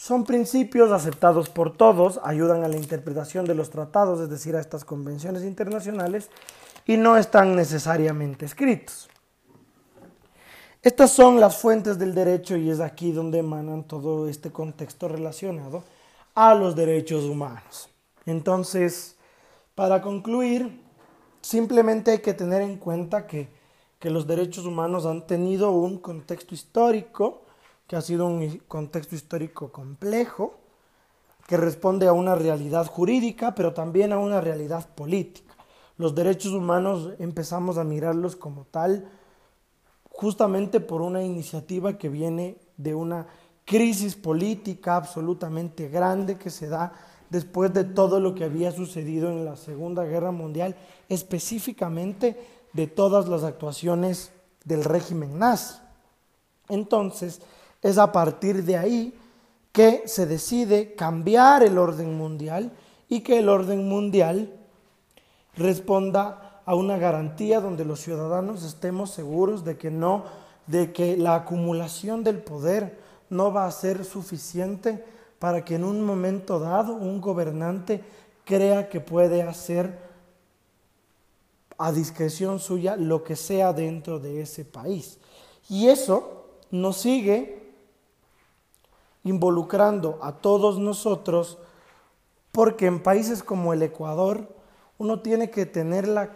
Son 0.00 0.24
principios 0.24 0.92
aceptados 0.92 1.50
por 1.50 1.76
todos, 1.76 2.20
ayudan 2.24 2.64
a 2.64 2.68
la 2.68 2.78
interpretación 2.78 3.44
de 3.44 3.54
los 3.54 3.68
tratados, 3.68 4.18
es 4.18 4.30
decir, 4.30 4.56
a 4.56 4.60
estas 4.60 4.82
convenciones 4.82 5.42
internacionales, 5.42 6.30
y 6.86 6.96
no 6.96 7.18
están 7.18 7.54
necesariamente 7.54 8.46
escritos. 8.46 9.10
Estas 10.80 11.10
son 11.10 11.38
las 11.38 11.58
fuentes 11.58 11.98
del 11.98 12.14
derecho 12.14 12.56
y 12.56 12.70
es 12.70 12.80
aquí 12.80 13.12
donde 13.12 13.40
emanan 13.40 13.84
todo 13.84 14.26
este 14.26 14.50
contexto 14.50 15.06
relacionado 15.06 15.84
a 16.34 16.54
los 16.54 16.74
derechos 16.74 17.24
humanos. 17.24 17.90
Entonces, 18.24 19.18
para 19.74 20.00
concluir, 20.00 20.82
simplemente 21.42 22.12
hay 22.12 22.20
que 22.20 22.32
tener 22.32 22.62
en 22.62 22.78
cuenta 22.78 23.26
que, 23.26 23.50
los 24.00 24.26
derechos 24.26 24.64
humanos 24.64 25.04
han 25.04 25.26
tenido 25.26 25.72
un 25.72 25.98
contexto 25.98 26.54
histórico, 26.54 27.42
que 27.90 27.96
ha 27.96 28.02
sido 28.02 28.24
un 28.24 28.58
contexto 28.68 29.16
histórico 29.16 29.72
complejo, 29.72 30.54
que 31.48 31.56
responde 31.56 32.06
a 32.06 32.12
una 32.12 32.36
realidad 32.36 32.86
jurídica, 32.86 33.52
pero 33.56 33.74
también 33.74 34.12
a 34.12 34.18
una 34.18 34.40
realidad 34.40 34.88
política. 34.94 35.56
Los 35.96 36.14
derechos 36.14 36.52
humanos 36.52 37.14
empezamos 37.18 37.78
a 37.78 37.82
mirarlos 37.82 38.36
como 38.36 38.64
tal 38.66 39.10
justamente 40.08 40.78
por 40.78 41.02
una 41.02 41.24
iniciativa 41.24 41.98
que 41.98 42.08
viene 42.08 42.58
de 42.76 42.94
una 42.94 43.26
crisis 43.64 44.14
política 44.14 44.94
absolutamente 44.94 45.88
grande 45.88 46.38
que 46.38 46.50
se 46.50 46.68
da 46.68 46.92
después 47.28 47.74
de 47.74 47.82
todo 47.82 48.20
lo 48.20 48.36
que 48.36 48.44
había 48.44 48.70
sucedido 48.70 49.30
en 49.30 49.44
la 49.44 49.56
Segunda 49.56 50.04
Guerra 50.04 50.30
Mundial, 50.30 50.76
específicamente 51.08 52.40
de 52.72 52.86
todas 52.86 53.26
las 53.26 53.42
actuaciones 53.42 54.30
del 54.64 54.84
régimen 54.84 55.40
nazi. 55.40 55.74
Entonces, 56.68 57.40
es 57.82 57.98
a 57.98 58.12
partir 58.12 58.64
de 58.64 58.76
ahí 58.76 59.14
que 59.72 60.02
se 60.06 60.26
decide 60.26 60.94
cambiar 60.94 61.62
el 61.62 61.78
orden 61.78 62.16
mundial 62.16 62.72
y 63.08 63.20
que 63.20 63.38
el 63.38 63.48
orden 63.48 63.88
mundial 63.88 64.52
responda 65.56 66.62
a 66.64 66.74
una 66.74 66.98
garantía 66.98 67.60
donde 67.60 67.84
los 67.84 68.00
ciudadanos 68.00 68.64
estemos 68.64 69.10
seguros 69.10 69.64
de 69.64 69.76
que 69.76 69.90
no 69.90 70.24
de 70.66 70.92
que 70.92 71.16
la 71.16 71.34
acumulación 71.34 72.22
del 72.22 72.38
poder 72.38 72.96
no 73.28 73.52
va 73.52 73.66
a 73.66 73.72
ser 73.72 74.04
suficiente 74.04 75.04
para 75.40 75.64
que 75.64 75.74
en 75.74 75.84
un 75.84 76.02
momento 76.02 76.60
dado 76.60 76.94
un 76.94 77.20
gobernante 77.20 78.04
crea 78.44 78.88
que 78.88 79.00
puede 79.00 79.42
hacer 79.42 79.98
a 81.76 81.90
discreción 81.92 82.60
suya 82.60 82.94
lo 82.94 83.24
que 83.24 83.34
sea 83.34 83.72
dentro 83.72 84.20
de 84.20 84.42
ese 84.42 84.64
país. 84.64 85.18
Y 85.68 85.88
eso 85.88 86.44
nos 86.70 86.98
sigue 86.98 87.59
involucrando 89.24 90.18
a 90.22 90.32
todos 90.32 90.78
nosotros 90.78 91.58
porque 92.52 92.86
en 92.86 93.02
países 93.02 93.42
como 93.42 93.72
el 93.72 93.82
Ecuador 93.82 94.48
uno 94.98 95.20
tiene 95.20 95.50
que 95.50 95.66
tener 95.66 96.08
la 96.08 96.30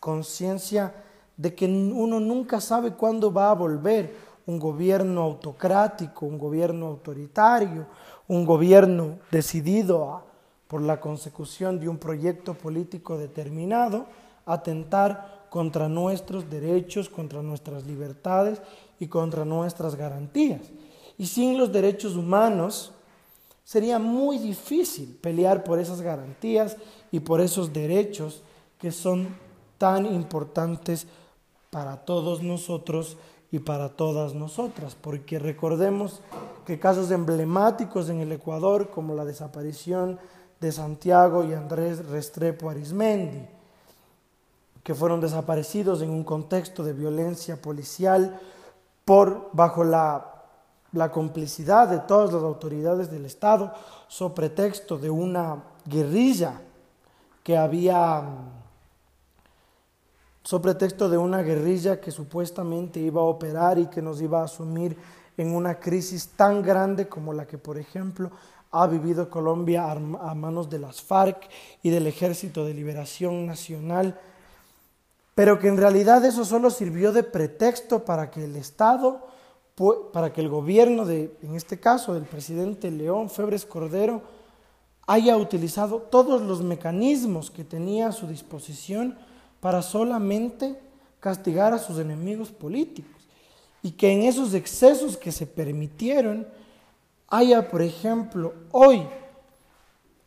conciencia 0.00 0.94
de 1.36 1.54
que 1.54 1.66
uno 1.66 2.20
nunca 2.20 2.60
sabe 2.60 2.92
cuándo 2.92 3.32
va 3.32 3.50
a 3.50 3.54
volver 3.54 4.14
un 4.46 4.58
gobierno 4.58 5.22
autocrático, 5.22 6.24
un 6.24 6.38
gobierno 6.38 6.86
autoritario, 6.86 7.86
un 8.28 8.46
gobierno 8.46 9.18
decidido 9.30 10.22
por 10.68 10.82
la 10.82 11.00
consecución 11.00 11.78
de 11.80 11.88
un 11.88 11.98
proyecto 11.98 12.54
político 12.54 13.18
determinado, 13.18 14.06
atentar 14.46 15.46
contra 15.50 15.88
nuestros 15.88 16.48
derechos, 16.48 17.08
contra 17.08 17.42
nuestras 17.42 17.84
libertades 17.84 18.60
y 18.98 19.08
contra 19.08 19.44
nuestras 19.44 19.94
garantías. 19.94 20.60
Y 21.18 21.26
sin 21.26 21.58
los 21.58 21.72
derechos 21.72 22.16
humanos 22.16 22.92
sería 23.64 23.98
muy 23.98 24.38
difícil 24.38 25.18
pelear 25.20 25.64
por 25.64 25.78
esas 25.78 26.00
garantías 26.00 26.76
y 27.10 27.20
por 27.20 27.40
esos 27.40 27.72
derechos 27.72 28.42
que 28.78 28.92
son 28.92 29.28
tan 29.78 30.06
importantes 30.06 31.06
para 31.70 31.96
todos 32.04 32.42
nosotros 32.42 33.16
y 33.50 33.58
para 33.58 33.90
todas 33.90 34.34
nosotras, 34.34 34.96
porque 35.00 35.38
recordemos 35.38 36.20
que 36.64 36.78
casos 36.78 37.10
emblemáticos 37.10 38.08
en 38.08 38.20
el 38.20 38.32
Ecuador, 38.32 38.90
como 38.90 39.14
la 39.14 39.24
desaparición 39.24 40.18
de 40.60 40.72
Santiago 40.72 41.44
y 41.44 41.52
Andrés 41.52 42.06
Restrepo 42.06 42.70
Arismendi, 42.70 43.46
que 44.82 44.94
fueron 44.94 45.20
desaparecidos 45.20 46.02
en 46.02 46.10
un 46.10 46.24
contexto 46.24 46.84
de 46.84 46.92
violencia 46.92 47.60
policial 47.60 48.40
por 49.04 49.50
bajo 49.52 49.84
la, 49.84 50.35
la 50.96 51.12
complicidad 51.12 51.88
de 51.88 52.00
todas 52.00 52.32
las 52.32 52.42
autoridades 52.42 53.10
del 53.10 53.26
Estado, 53.26 53.72
so 54.08 54.34
pretexto 54.34 54.98
de 54.98 55.10
una 55.10 55.62
guerrilla 55.84 56.60
que 57.44 57.56
había 57.56 58.24
sobre 60.42 60.62
pretexto 60.62 61.08
de 61.08 61.18
una 61.18 61.42
guerrilla 61.42 62.00
que 62.00 62.12
supuestamente 62.12 63.00
iba 63.00 63.20
a 63.20 63.24
operar 63.24 63.78
y 63.78 63.86
que 63.86 64.00
nos 64.00 64.20
iba 64.20 64.40
a 64.40 64.44
asumir 64.44 64.96
en 65.36 65.54
una 65.54 65.80
crisis 65.80 66.28
tan 66.36 66.62
grande 66.62 67.08
como 67.08 67.32
la 67.32 67.46
que, 67.46 67.58
por 67.58 67.78
ejemplo, 67.78 68.30
ha 68.70 68.86
vivido 68.86 69.28
Colombia 69.28 69.90
a 69.90 70.34
manos 70.34 70.70
de 70.70 70.78
las 70.78 71.02
FARC 71.02 71.48
y 71.82 71.90
del 71.90 72.06
Ejército 72.06 72.64
de 72.64 72.74
Liberación 72.74 73.44
Nacional, 73.44 74.20
pero 75.34 75.58
que 75.58 75.66
en 75.66 75.76
realidad 75.76 76.24
eso 76.24 76.44
solo 76.44 76.70
sirvió 76.70 77.10
de 77.10 77.24
pretexto 77.24 78.04
para 78.04 78.30
que 78.30 78.44
el 78.44 78.54
Estado, 78.54 79.26
para 80.12 80.32
que 80.32 80.40
el 80.40 80.48
gobierno 80.48 81.04
de, 81.04 81.36
en 81.42 81.54
este 81.54 81.78
caso, 81.78 82.14
del 82.14 82.24
presidente 82.24 82.90
León 82.90 83.28
Febres 83.28 83.66
Cordero, 83.66 84.22
haya 85.06 85.36
utilizado 85.36 85.98
todos 85.98 86.42
los 86.42 86.62
mecanismos 86.62 87.50
que 87.50 87.62
tenía 87.62 88.08
a 88.08 88.12
su 88.12 88.26
disposición 88.26 89.16
para 89.60 89.82
solamente 89.82 90.80
castigar 91.20 91.74
a 91.74 91.78
sus 91.78 91.98
enemigos 91.98 92.50
políticos. 92.50 93.12
Y 93.82 93.92
que 93.92 94.10
en 94.10 94.22
esos 94.22 94.54
excesos 94.54 95.16
que 95.16 95.30
se 95.30 95.46
permitieron 95.46 96.46
haya, 97.28 97.68
por 97.68 97.82
ejemplo, 97.82 98.54
hoy, 98.72 99.06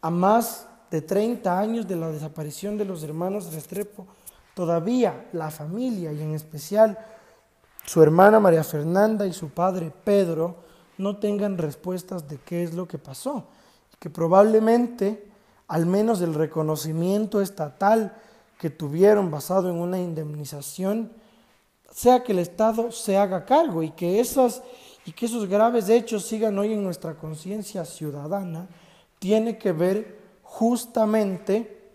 a 0.02 0.10
más 0.10 0.68
de 0.92 1.02
30 1.02 1.60
años 1.60 1.88
de 1.88 1.96
la 1.96 2.10
desaparición 2.10 2.78
de 2.78 2.86
los 2.86 3.04
hermanos 3.04 3.52
Restrepo, 3.54 4.06
todavía 4.54 5.28
la 5.34 5.50
familia 5.50 6.14
y 6.14 6.22
en 6.22 6.36
especial 6.36 6.98
su 7.90 8.04
hermana 8.04 8.40
María 8.40 8.64
Fernanda 8.64 9.26
y 9.26 9.34
su 9.34 9.50
padre 9.50 9.92
Pedro 10.04 10.58
no 11.00 11.18
tengan 11.18 11.58
respuestas 11.58 12.30
de 12.30 12.38
qué 12.38 12.62
es 12.62 12.76
lo 12.76 12.88
que 12.88 13.00
pasó. 13.00 13.46
Que 13.98 14.12
probablemente, 14.12 15.28
al 15.68 15.88
menos 15.88 16.22
el 16.22 16.36
reconocimiento 16.36 17.42
estatal 17.42 18.16
que 18.60 18.70
tuvieron 18.70 19.32
basado 19.32 19.72
en 19.72 19.78
una 19.78 19.98
indemnización, 19.98 21.12
sea 21.92 22.24
que 22.24 22.34
el 22.34 22.38
Estado 22.38 22.92
se 22.92 23.18
haga 23.18 23.44
cargo 23.44 23.82
y 23.82 23.90
que, 23.90 24.24
y 25.06 25.12
que 25.12 25.26
esos 25.26 25.50
graves 25.50 25.90
hechos 25.90 26.28
sigan 26.28 26.60
hoy 26.60 26.74
en 26.74 26.84
nuestra 26.84 27.16
conciencia 27.16 27.86
ciudadana, 27.86 28.68
tiene 29.18 29.58
que 29.58 29.72
ver 29.72 30.20
justamente 30.44 31.90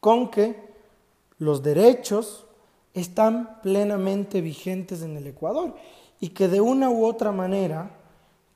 con 0.00 0.32
que 0.32 0.68
los 1.38 1.62
derechos 1.62 2.44
están 2.94 3.60
plenamente 3.62 4.40
vigentes 4.40 5.02
en 5.02 5.16
el 5.16 5.26
Ecuador 5.26 5.74
y 6.20 6.28
que 6.30 6.48
de 6.48 6.60
una 6.60 6.88
u 6.88 7.04
otra 7.04 7.32
manera 7.32 7.90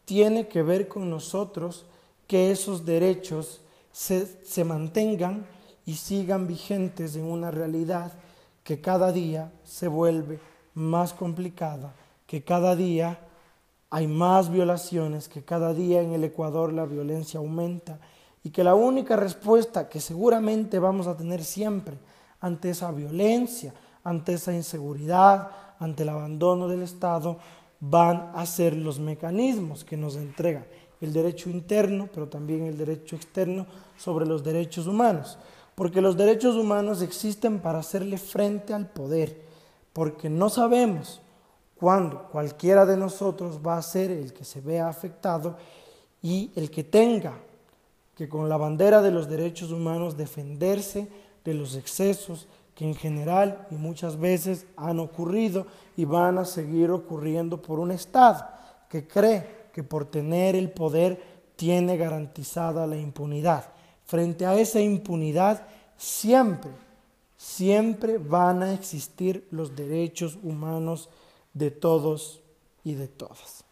tiene 0.05 0.49
que 0.49 0.63
ver 0.63 0.89
con 0.89 1.11
nosotros 1.11 1.85
que 2.27 2.51
esos 2.51 2.87
derechos 2.87 3.61
se, 3.93 4.27
se 4.45 4.65
mantengan 4.65 5.45
y 5.85 5.95
sigan 5.95 6.47
vigentes 6.47 7.17
en 7.17 7.25
una 7.25 7.51
realidad 7.51 8.13
que 8.63 8.81
cada 8.81 9.13
día 9.13 9.53
se 9.65 9.89
vuelve 9.89 10.39
más 10.75 11.13
complicada, 11.13 11.95
que 12.27 12.45
cada 12.45 12.77
día 12.77 13.19
hay 13.91 14.07
más 14.07 14.51
violaciones, 14.51 15.29
que 15.29 15.43
cada 15.43 15.75
día 15.75 16.03
en 16.03 16.13
el 16.13 16.25
Ecuador 16.25 16.73
la 16.73 16.85
violencia 16.85 17.39
aumenta 17.39 17.99
y 18.45 18.51
que 18.51 18.63
la 18.63 18.75
única 18.75 19.17
respuesta 19.17 19.89
que 19.89 20.01
seguramente 20.01 20.79
vamos 20.79 21.07
a 21.07 21.17
tener 21.17 21.43
siempre 21.43 21.97
ante 22.41 22.71
esa 22.71 22.93
violencia, 22.93 23.75
ante 24.05 24.35
esa 24.35 24.53
inseguridad, 24.53 25.51
ante 25.79 26.03
el 26.03 26.09
abandono 26.09 26.69
del 26.69 26.83
Estado, 26.83 27.39
van 27.81 28.33
a 28.35 28.45
ser 28.47 28.77
los 28.77 28.99
mecanismos 28.99 29.85
que 29.85 29.97
nos 29.97 30.17
entregan 30.17 30.65
el 31.01 31.13
derecho 31.13 31.51
interno, 31.51 32.09
pero 32.13 32.29
también 32.29 32.65
el 32.65 32.77
derecho 32.77 33.17
externo 33.17 33.67
sobre 33.97 34.27
los 34.27 34.43
derechos 34.43 34.87
humanos. 34.87 35.39
Porque 35.75 36.01
los 36.01 36.17
derechos 36.17 36.57
humanos 36.57 37.03
existen 37.03 37.61
para 37.61 37.79
hacerle 37.79 38.19
frente 38.19 38.75
al 38.75 38.89
poder, 38.89 39.41
porque 39.93 40.29
no 40.29 40.49
sabemos 40.49 41.21
cuándo 41.77 42.25
cualquiera 42.33 42.85
de 42.85 42.97
nosotros 42.97 43.61
va 43.65 43.77
a 43.77 43.83
ser 43.83 44.11
el 44.11 44.33
que 44.33 44.45
se 44.45 44.61
vea 44.61 44.89
afectado 44.89 45.57
y 46.21 46.51
el 46.57 46.71
que 46.71 46.83
tenga 46.83 47.35
que 48.17 48.29
con 48.29 48.49
la 48.49 48.57
bandera 48.57 49.01
de 49.01 49.13
los 49.13 49.29
derechos 49.29 49.71
humanos 49.71 50.17
defenderse 50.17 51.07
de 51.45 51.55
los 51.55 51.77
excesos 51.77 52.49
que 52.79 52.85
en 52.85 52.95
general 52.95 53.67
y 53.73 53.75
muchas 53.75 54.21
veces 54.21 54.65
han 54.77 55.01
ocurrido 55.01 55.67
y 55.97 56.05
van 56.05 56.39
a 56.39 56.45
seguir 56.45 56.93
ocurriendo 56.93 57.61
por 57.61 57.81
un 57.81 57.91
Estado 57.91 58.47
que 58.89 59.05
cree 59.05 59.71
que 59.73 59.83
por 59.83 60.05
tener 60.05 60.55
el 60.55 60.71
poder 60.71 61.21
tiene 61.57 61.97
garantizada 61.97 62.87
la 62.87 62.97
impunidad. 62.97 63.65
Frente 64.05 64.47
a 64.47 64.55
esa 64.55 64.79
impunidad 64.79 65.67
siempre, 65.97 66.71
siempre 67.37 68.17
van 68.17 68.63
a 68.63 68.73
existir 68.73 69.49
los 69.51 69.75
derechos 69.75 70.39
humanos 70.41 71.09
de 71.55 71.73
todos 71.73 72.41
y 72.85 72.95
de 72.95 73.09
todas. 73.09 73.65